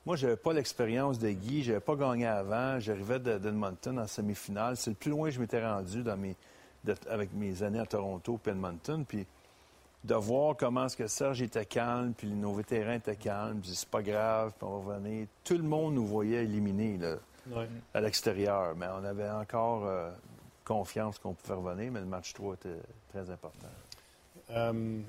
[0.06, 1.64] Moi, j'avais pas l'expérience de Guy.
[1.64, 2.80] J'avais pas gagné avant.
[2.80, 4.78] J'arrivais de- d'Edmonton en semi-finale.
[4.78, 6.36] C'est le plus loin que je m'étais rendu dans mes,
[6.86, 9.04] de- avec mes années à Toronto puis Edmonton.
[9.06, 9.26] Puis
[10.06, 13.90] de voir comment est-ce que Serge était calme, puis nos vétérans étaient calmes, puis c'est
[13.90, 15.28] pas grave, puis on va revenir.
[15.44, 17.16] Tout le monde nous voyait éliminés là,
[17.94, 20.12] à l'extérieur, mais on avait encore euh,
[20.66, 22.80] confiance qu'on pouvait revenir, mais le match 3 était
[23.14, 23.68] très important.
[24.52, 25.00] Euh,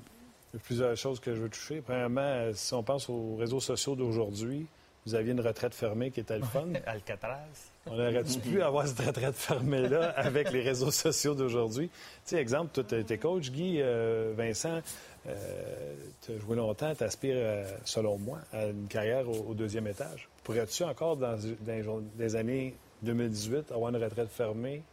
[0.53, 1.81] il y a plusieurs choses que je veux toucher.
[1.81, 4.65] Premièrement, euh, si on pense aux réseaux sociaux d'aujourd'hui,
[5.05, 6.67] vous aviez une retraite fermée qui était le fun.
[6.85, 7.71] Alcatraz.
[7.85, 11.89] On aurait-tu pu avoir cette retraite fermée-là avec les réseaux sociaux d'aujourd'hui?
[11.89, 11.95] Tu
[12.25, 14.81] sais, exemple, toi, t'es coach, Guy, euh, Vincent,
[15.27, 19.87] euh, tu as joué longtemps, tu aspires, selon moi, à une carrière au, au deuxième
[19.87, 20.27] étage.
[20.43, 24.83] Pourrais-tu encore, dans, dans les années 2018, avoir une retraite fermée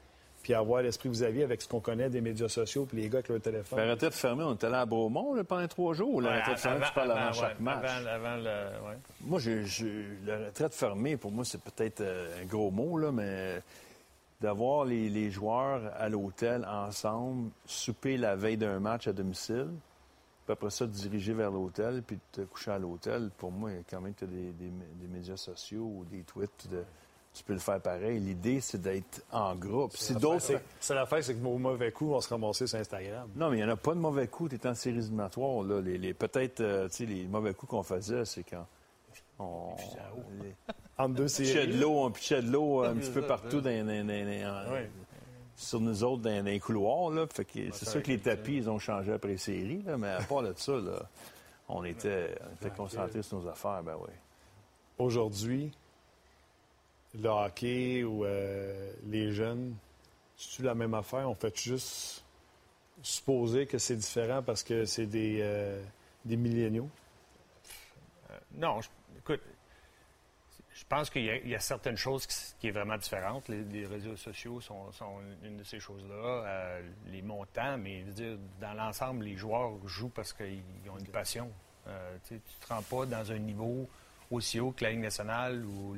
[0.45, 3.09] puis avoir l'esprit que vous aviez avec ce qu'on connaît des médias sociaux puis les
[3.09, 3.79] gars avec leur téléphone?
[3.81, 6.21] La retraite fermée, on était allé à Bromont là, pendant trois jours.
[6.21, 7.85] La Ouais, retraite fermée, tu parles avant, chaque ouais, match.
[7.91, 8.45] Avant, avant le.
[8.89, 8.99] ouais.
[9.23, 13.11] Moi, j'ai- j'ai- la retraite fermée, pour moi, c'est peut-être euh, un gros mot, là,
[13.11, 13.63] mais
[14.41, 19.69] d'avoir les, les joueurs à l'hôtel ensemble, souper la veille d'un match à domicile,
[20.45, 24.03] puis après ça, te diriger vers l'hôtel, puis te coucher à l'hôtel, pour moi, quand
[24.03, 24.71] même, tu as des, des-
[25.01, 26.85] des médias sociaux ou des tweets, de-
[27.35, 28.21] tu peux le faire pareil.
[28.21, 29.97] L'idée, c'est d'être en groupe.
[29.97, 30.41] Si d'autres...
[30.41, 33.29] C'est c'est l'affaire, c'est que au mauvais coup, on se ramassait sur Instagram.
[33.35, 34.51] Non, mais il n'y en a pas de mauvais coups.
[34.51, 35.63] Tu es en séries éliminatoires.
[35.65, 35.81] Là.
[35.81, 38.67] Les, les- Peut-être, euh, tu sais, les mauvais coups qu'on faisait, c'est quand
[39.41, 39.75] on...
[40.43, 40.55] les-
[40.97, 41.67] Entre deux séries.
[41.75, 44.89] de l'eau, on pitchait de l'eau un petit peu partout dans, dans- dans- Ouais.
[45.57, 47.11] sur nous autres dans, les couloirs.
[47.11, 47.27] Là.
[47.33, 50.11] Fait que c'est sûr que les tapis, ils ont changé après les séries, là, mais
[50.11, 51.03] à part de ça, là,
[51.69, 53.83] on était, on était concentrés sur nos affaires.
[53.83, 54.11] Ben oui.
[54.99, 55.73] Aujourd'hui,
[57.21, 59.75] le hockey ou euh, les jeunes,
[60.37, 61.29] c'est-tu la même affaire?
[61.31, 62.25] On fait juste
[63.03, 65.83] supposer que c'est différent parce que c'est des, euh,
[66.25, 66.89] des milléniaux?
[68.31, 68.89] Euh, non, je-
[69.19, 69.41] écoute,
[70.73, 73.49] je pense qu'il y, a- il y a certaines choses qui, qui est vraiment différentes.
[73.49, 76.15] Les, les réseaux sociaux sont, sont une de ces choses-là.
[76.47, 80.63] Euh, les montants, mais je veux dire, dans l'ensemble, les joueurs jouent parce qu'ils
[80.93, 81.51] ont une passion.
[81.87, 83.89] Euh, tu ne te rends pas dans un niveau
[84.35, 85.97] aussi haut que la Ligue nationale ou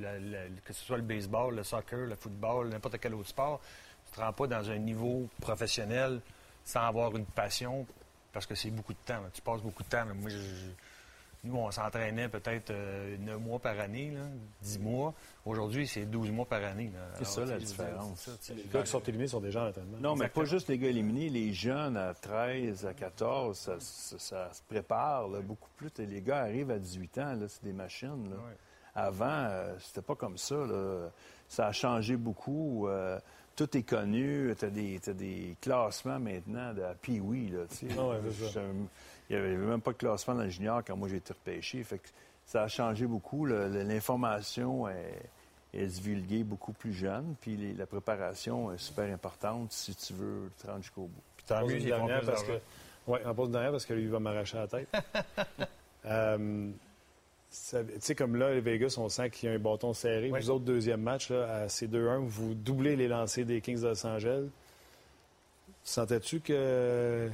[0.64, 3.60] que ce soit le baseball, le soccer, le football, n'importe quel autre sport.
[4.06, 6.20] Tu ne te rends pas dans un niveau professionnel
[6.64, 7.86] sans avoir une passion
[8.32, 9.22] parce que c'est beaucoup de temps.
[9.32, 10.04] Tu passes beaucoup de temps.
[10.14, 10.36] Moi, je-
[11.46, 14.22] nous, on s'entraînait peut-être euh, 9 mois par année, là,
[14.62, 15.14] 10 mois.
[15.44, 16.90] Aujourd'hui, c'est 12 mois par année.
[17.14, 18.28] C'est ça, la différence.
[18.40, 18.52] ça.
[18.54, 19.98] Les gars qui sont éliminés sont déjà en entraînement.
[20.00, 21.28] Non, mais pas juste les gars éliminés.
[21.28, 25.90] Les jeunes à 13, à 14, ça, ça- ça se prépare là, beaucoup plus.
[25.98, 28.28] Les gars arrivent à 18 ans, c'est des machines.
[28.30, 28.36] là.
[28.94, 30.54] Avant, euh, c'était pas comme ça.
[30.56, 31.10] là.
[31.48, 32.88] Ça a changé beaucoup.
[32.88, 33.18] euh,
[33.54, 34.52] tout est connu.
[34.58, 37.48] Tu as des, t'as des classements maintenant de Pee-Wee.
[37.50, 37.94] là, tu sais.
[37.98, 38.18] Ah
[39.28, 41.82] Il n'y avait même pas de classement dans le junior quand moi j'ai été repêché.
[41.84, 42.08] Fait que
[42.44, 43.44] ça a changé beaucoup.
[43.46, 45.20] L'information est,
[45.74, 50.50] est divulguée beaucoup plus jeune, puis les- la préparation est super importante si tu veux
[50.62, 51.22] te rendre jusqu'au bout.
[51.36, 52.52] Puis tant mieux dernière parce que.
[53.08, 54.88] Oui, en pose une dernière parce que lui, il va m'arracher la tête.
[56.08, 56.70] Euh,
[57.50, 60.30] tu sais, comme là, les Vegas, on sent qu'il y a un bâton serré.
[60.30, 60.38] Oui.
[60.40, 63.88] Vous autres, deuxième match, là, à ces 2-1, vous doublez les lancers des Kings de
[63.88, 64.48] Los Angeles.
[65.82, 67.28] Sentais-tu que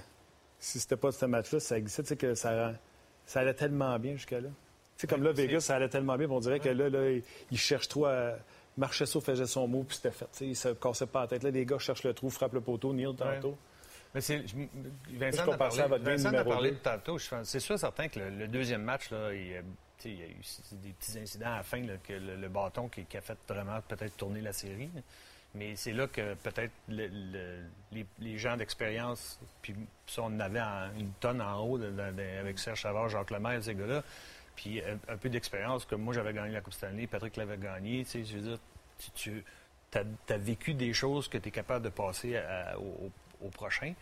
[0.62, 2.72] si c'était pas ce match-là, ça sais, que ça,
[3.34, 4.48] allait tellement bien jusqu'à là?
[4.48, 7.22] Tu sais, comme là, Vegas, ça allait tellement bien, on dirait que là, là, il,
[7.50, 8.36] il cherche trop à.
[8.78, 10.24] Marchessault faisait son mot, puis c'était fait.
[10.26, 11.42] Tu sais, il se cassait pas la tête.
[11.42, 13.58] Là, les gars cherchent le trou, frappent le poteau, Neil tantôt.
[14.14, 14.44] Mais c'est,
[15.10, 16.76] Vincent, a parlé, Vincent en a parlé deux.
[16.78, 17.18] tantôt.
[17.18, 19.66] C'est sûr certain que le, le deuxième match, là, il, y a, tu
[19.98, 20.40] sais, il y a eu
[20.72, 23.38] des petits incidents à la fin, là, que le, le bâton qui, qui a fait
[23.48, 24.90] vraiment peut-être tourner la série.
[25.54, 27.60] Mais c'est là que peut-être le- le-
[27.92, 29.74] les, les gens d'expérience, puis
[30.06, 33.08] ça, on en avait en- une tonne en haut de- de- de- avec Serge Savard,
[33.10, 34.02] Jacques Lemaire, ces gars-là.
[34.56, 38.04] Puis un, un peu d'expérience, comme moi j'avais gagné la Coupe Stanley, Patrick l'avait gagné.
[38.04, 38.58] Tu sais, je veux dire,
[39.14, 39.44] tu,
[39.94, 42.82] as, vécu des choses que tu es capable de passer à- au,
[43.42, 43.92] au- au prochain.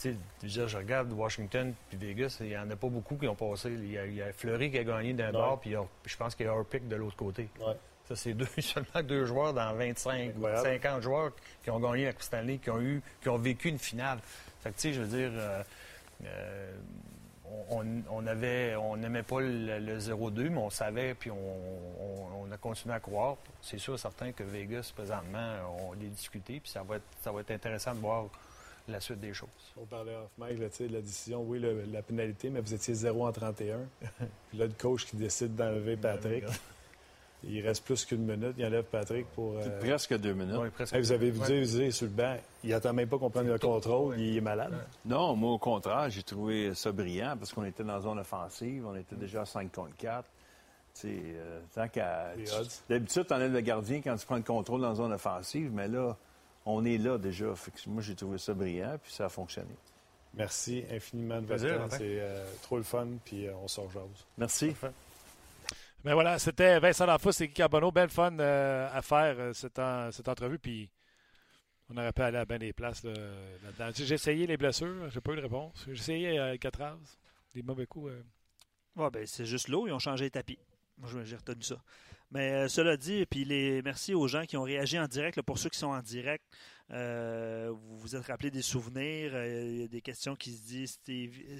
[0.00, 2.88] Tu sais, je veux dire, je regarde Washington puis Vegas, il n'y en a pas
[2.88, 3.70] beaucoup qui ont passé.
[3.70, 6.16] Il y a, il y a Fleury qui a gagné d'un bord, puis a- je
[6.16, 7.48] pense qu'il y a Orpik de l'autre côté.
[7.60, 7.76] Ouais.
[8.08, 10.62] Ça, c'est deux, seulement deux joueurs dans 25, Incroyable.
[10.82, 11.32] 50 joueurs
[11.62, 14.18] qui ont gagné la Coupe Stanley, qui ont, eu, qui ont vécu une finale.
[14.62, 15.62] Fait que, tu sais, je veux dire, euh,
[16.24, 16.72] euh,
[17.70, 22.28] on on avait, on n'aimait pas le, le 0-2, mais on savait, puis on, on-
[22.48, 23.36] on a continué à croire.
[23.60, 25.56] C'est sûr, certain que Vegas, présentement,
[25.86, 28.24] on les discuté, puis ça va, être, ça va être intéressant de voir
[28.88, 29.48] la suite des choses.
[29.76, 32.72] On parlait off mic, là, tu sais, la décision, oui, le- la pénalité, mais vous
[32.72, 33.80] étiez 0 en 31.
[34.48, 36.44] Puis là, le coach qui décide d'enlever Patrick.
[37.44, 38.54] Il reste plus qu'une minute.
[38.58, 39.54] Il enlève Patrick pour.
[39.58, 40.56] euh, Presque deux minutes.
[40.56, 40.92] Ouais, presque.
[40.94, 41.62] Hey, vous avez vu Ouais.
[41.62, 44.74] dire, sur le banc, il attend même pas qu'on prenne le contrôle, il est malade.
[45.04, 48.84] Non, moi, au contraire, j'ai trouvé ça brillant parce qu'on était dans la zone offensive.
[48.86, 50.24] On était déjà à 5 contre 4.
[50.94, 52.32] Tu sais, euh, tant qu'à.
[52.88, 55.86] D'habitude, tu enlèves le gardien quand tu prends le contrôle dans la zone offensive, mais
[55.86, 56.16] là,
[56.66, 57.54] on est là déjà.
[57.54, 59.70] Fait que moi, j'ai trouvé ça brillant, puis ça a fonctionné.
[60.34, 61.86] Merci infiniment de votre temps.
[61.96, 64.02] C'est euh, trop le fun, puis euh, on sort jase.
[64.36, 64.74] Merci.
[66.04, 67.90] Mais voilà, c'était Vincent Lafous et Guy Carbonneau.
[67.90, 69.80] Belle fun euh, à faire euh, cette,
[70.12, 70.58] cette entrevue.
[70.58, 70.90] Puis
[71.90, 73.12] on aurait pu aller à bien des places là,
[73.64, 73.90] là-dedans.
[73.94, 75.84] J'ai essayé les blessures, j'ai pas eu de réponse.
[75.86, 76.96] J'ai essayé euh, Catraz,
[77.54, 78.12] des mauvais coups.
[78.12, 78.22] euh.
[78.96, 80.58] Ouais, ben, c'est juste l'eau, ils ont changé les tapis.
[80.98, 81.76] Moi, j'ai retenu ça.
[82.30, 85.40] Mais cela dit, puis les merci aux gens qui ont réagi en direct.
[85.42, 86.44] pour ceux qui sont en direct,
[86.90, 89.32] vous vous êtes rappelé des souvenirs.
[89.44, 90.98] Il y a des questions qui se disent.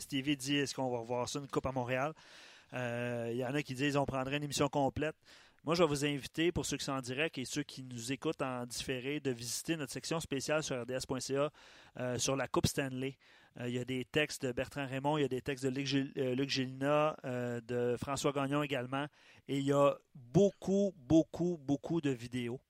[0.01, 2.13] Stevie, dit est-ce qu'on va revoir ça, une coupe à Montréal?
[2.73, 5.17] Il y en a qui disent on prendrait une émission complète.
[5.65, 8.13] Moi, je vais vous inviter, pour ceux qui sont en direct et ceux qui nous
[8.13, 11.51] écoutent en différé, de visiter notre section spéciale sur rds.ca
[11.99, 13.17] euh, sur la Coupe Stanley.
[13.61, 15.71] Euh, il y a des textes de Bertrand Raymond, il y a des textes de
[15.71, 19.07] Luc, Gil- euh, euh, de François Gagnon également.
[19.49, 22.61] Et il y a beaucoup, beaucoup, beaucoup de vidéos.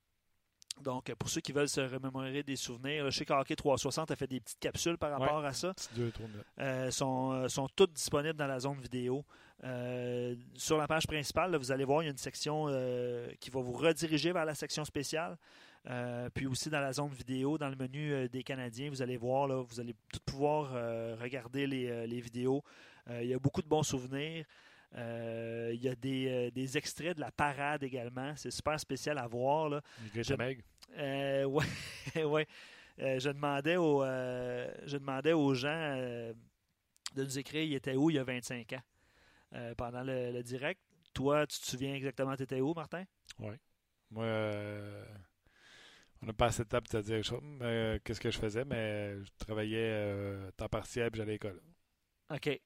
[0.83, 4.41] Donc, pour ceux qui veulent se remémorer des souvenirs, sais qu'Hockey 360 a fait des
[4.41, 5.75] petites capsules par rapport à ça.
[5.95, 6.13] Deux.
[6.59, 9.25] Euh, sont, euh, sont toutes disponibles dans la zone vidéo.
[9.65, 13.29] Euh, sur la page principale, là, vous allez voir, il y a une section euh,
[13.41, 15.37] qui va vous rediriger vers la section spéciale.
[16.35, 19.63] Puis aussi dans la zone vidéo, dans le menu des Canadiens, vous allez voir, là,
[19.63, 20.73] vous allez tout pouvoir
[21.19, 22.63] regarder les, les vidéos.
[23.09, 24.45] Il y a beaucoup de bons souvenirs.
[24.97, 28.35] Euh, il y a des, euh, des extraits de la parade également.
[28.37, 29.69] C'est super spécial à voir.
[29.69, 29.83] Là.
[30.15, 30.35] Je-.
[30.97, 31.45] Euh,
[32.15, 32.47] ouais, ouais.
[33.01, 35.97] Euh, je, demandais aux, je demandais aux gens
[37.15, 40.81] de nous écrire il était où il y a 25 ans pendant le, le direct.
[41.15, 43.05] Toi, tu te souviens exactement tu étais où, Martin?
[44.11, 45.05] Moi, euh,
[46.23, 47.21] on n'a pas assez de temps pour te dire
[48.05, 51.61] qu'est-ce que je faisais, mais je travaillais temps partiel puis j'allais à l'école.
[52.31, 52.61] OK.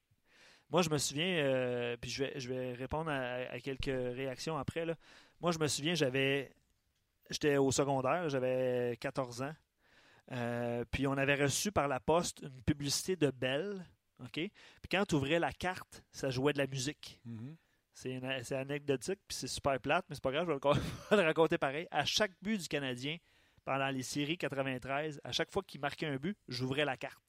[0.73, 4.57] Moi, je me souviens, euh, puis je vais, je vais répondre à, à quelques réactions
[4.57, 4.85] après.
[4.85, 4.95] Là.
[5.39, 6.51] Moi, je me souviens, j'avais.
[7.29, 9.53] J'étais au secondaire, j'avais 14 ans.
[10.31, 13.85] Euh, puis on avait reçu par la poste une publicité de Bell.
[14.19, 14.31] OK?
[14.33, 14.51] Puis
[14.91, 17.21] quand tu ouvrais la carte, ça jouait de la musique.
[17.93, 20.59] C'est une- c'est anecdotique, puis c'est super plate, mais c'est pas grave, je vais le,
[20.59, 20.73] con-
[21.11, 21.87] je vais le raconter pareil.
[21.91, 23.17] À chaque but du Canadien,
[23.63, 27.23] pendant les séries 93, à chaque fois qu'il marquait un but, j'ouvrais la carte.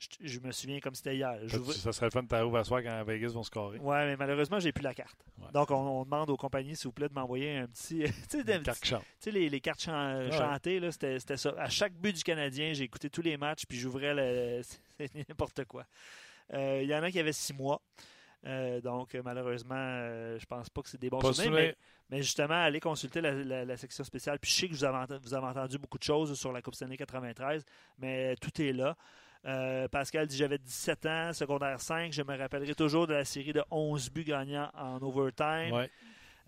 [0.00, 1.36] Je, je me souviens comme c'était hier.
[1.44, 3.78] J'ouvrais- Ça serait le fun de t'arriver à soir quand Vegas vont scorer.
[3.78, 5.18] Ouais, mais malheureusement, j'ai plus la carte.
[5.38, 5.48] Ouais.
[5.52, 8.04] Donc, on, on demande aux compagnies, s'il vous plaît, de m'envoyer un petit.
[8.30, 10.32] tu sais, les, les cartes chan- Ouais.
[10.32, 11.54] chantées, c'était ça.
[11.58, 14.62] À chaque but du Canadien, j'ai écouté tous les matchs, puis j'ouvrais le.
[14.98, 15.84] C'est n'importe quoi.
[16.54, 17.80] Euh, Il y en a qui avaient six mois.
[18.46, 21.52] Euh, donc, malheureusement, euh, je pense pas que c'est des bons Pas souvenirs.
[21.52, 21.76] Mais,
[22.08, 24.38] mais justement, allez consulter la, la- la section spéciale.
[24.38, 26.74] Puis je sais que vous avez, vous avez entendu beaucoup de choses sur la Coupe
[26.74, 27.64] Stanley 93,
[27.98, 28.96] mais tout est là.
[29.46, 32.12] Euh, Pascal dit J'avais 17 ans, secondaire 5.
[32.12, 35.72] Je me rappellerai toujours de la série de 11 buts gagnants en overtime.
[35.72, 35.90] Ouais.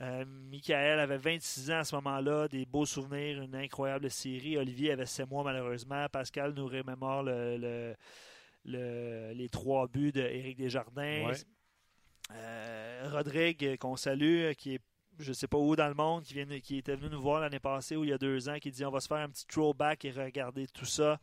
[0.01, 4.57] Euh, Michael avait 26 ans à ce moment-là, des beaux souvenirs, une incroyable série.
[4.59, 6.07] Olivier avait 7 mois malheureusement.
[6.11, 7.95] Pascal nous remémore le, le-
[8.64, 11.26] le- les trois buts d'Éric Desjardins.
[11.26, 11.34] Ouais.
[12.32, 14.80] Euh, Rodrigue, qu'on salue, qui est
[15.18, 17.40] je ne sais pas où dans le monde, qui, vient, qui était venu nous voir
[17.43, 19.28] l'année passée ou il y a deux ans, qui dit on va se faire un
[19.28, 21.20] petit throwback et regarder tout ça.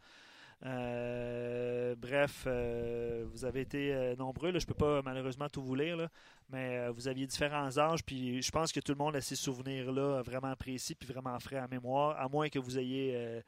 [0.66, 4.51] Euh, bref, euh, vous avez été euh, nombreux.
[4.51, 4.60] là.
[4.60, 6.10] Je ne peux pas malheureusement tout vous lire, là,
[6.49, 8.03] mais vous aviez différents âges.
[8.03, 11.60] Puis je pense que tout le monde a ces souvenirs-là vraiment précis puis vraiment frais
[11.60, 13.41] en mémoire, à moins que vous ayez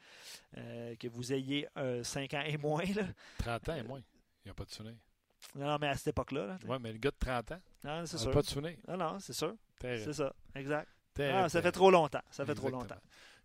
[0.56, 1.68] que vous ayez
[2.04, 2.86] 5 ans et moins.
[2.96, 3.04] Là.
[3.40, 4.02] 30 ans et moins.
[4.44, 4.96] Il n'y a pas de souvenir.
[5.56, 6.46] Non, mais à cette époque-là.
[6.46, 8.32] là, Oui, mais le gars de 30 ans, non, c'est il sûr.
[8.32, 8.78] pas de souvenir.
[8.88, 9.56] Non, non, c'est sûr.
[9.80, 10.88] C'est ça, exact.
[11.20, 12.22] Ah, ça fait trop longtemps.
[12.32, 12.96] Ça fait trop longtemps.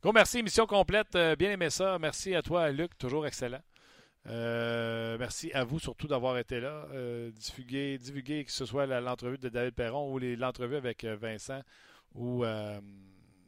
[0.06, 1.16] Gros merci, émission complète.
[1.16, 1.98] Euh, bien aimé ça.
[1.98, 3.58] Merci à toi, Luc, toujours excellent.
[4.28, 6.86] Euh, merci à vous surtout d'avoir été là.
[6.92, 11.60] Euh, divulguer, que ce soit l'entrevue de David Perron ou l'entrevue avec euh, Vincent
[12.14, 12.44] ou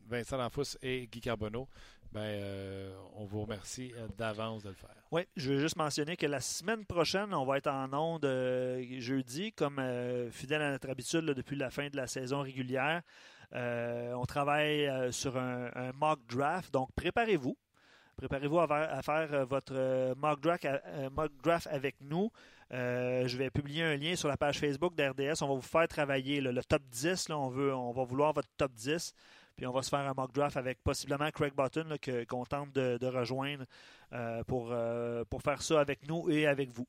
[0.09, 1.69] Vincent Danfous et Guy Carbonneau.
[2.11, 4.97] Ben, on vous remercie d'avance de le faire.
[5.13, 8.27] Oui, je veux juste mentionner que la semaine prochaine, on va être en onde
[8.99, 9.81] jeudi, comme
[10.33, 13.03] fidèle à notre habitude depuis la fin de la saison régulière.
[13.55, 17.57] Euh, on travaille euh, sur un, un mock draft, donc préparez-vous.
[18.16, 20.66] Préparez-vous à, faire- euh, votre mock draft,
[21.12, 22.30] mock draft avec nous.
[22.72, 25.40] Euh, je vais publier un lien sur la page Facebook d'RDS.
[25.42, 27.28] On va vous faire travailler là, le top 10.
[27.30, 29.14] Là, on, veut, on va vouloir votre top 10.
[29.57, 31.96] Puis on va se faire un mock draft avec possiblement Craig Button
[32.28, 33.64] qu'on tente de, de rejoindre
[34.12, 36.86] euh, pour, euh, pour faire ça avec nous et avec vous.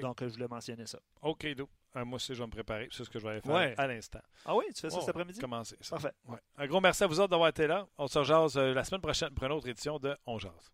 [0.00, 0.98] Donc, je voulais mentionner ça.
[1.22, 1.68] OK, Do.
[1.96, 2.88] Euh, moi aussi, je vais me préparer.
[2.92, 3.74] C'est ce que je vais aller faire Ouais.
[3.76, 4.20] à l'instant.
[4.46, 5.40] Ah oui, tu fais ça Oh, cet après-midi?
[5.40, 5.76] Commencer.
[5.80, 5.96] ça.
[5.96, 6.12] Parfait.
[6.28, 6.38] Ouais.
[6.56, 7.86] Un gros merci à vous autres d'avoir été là.
[7.98, 10.70] On se rejase euh, la semaine prochaine pour une autre édition de On Jase.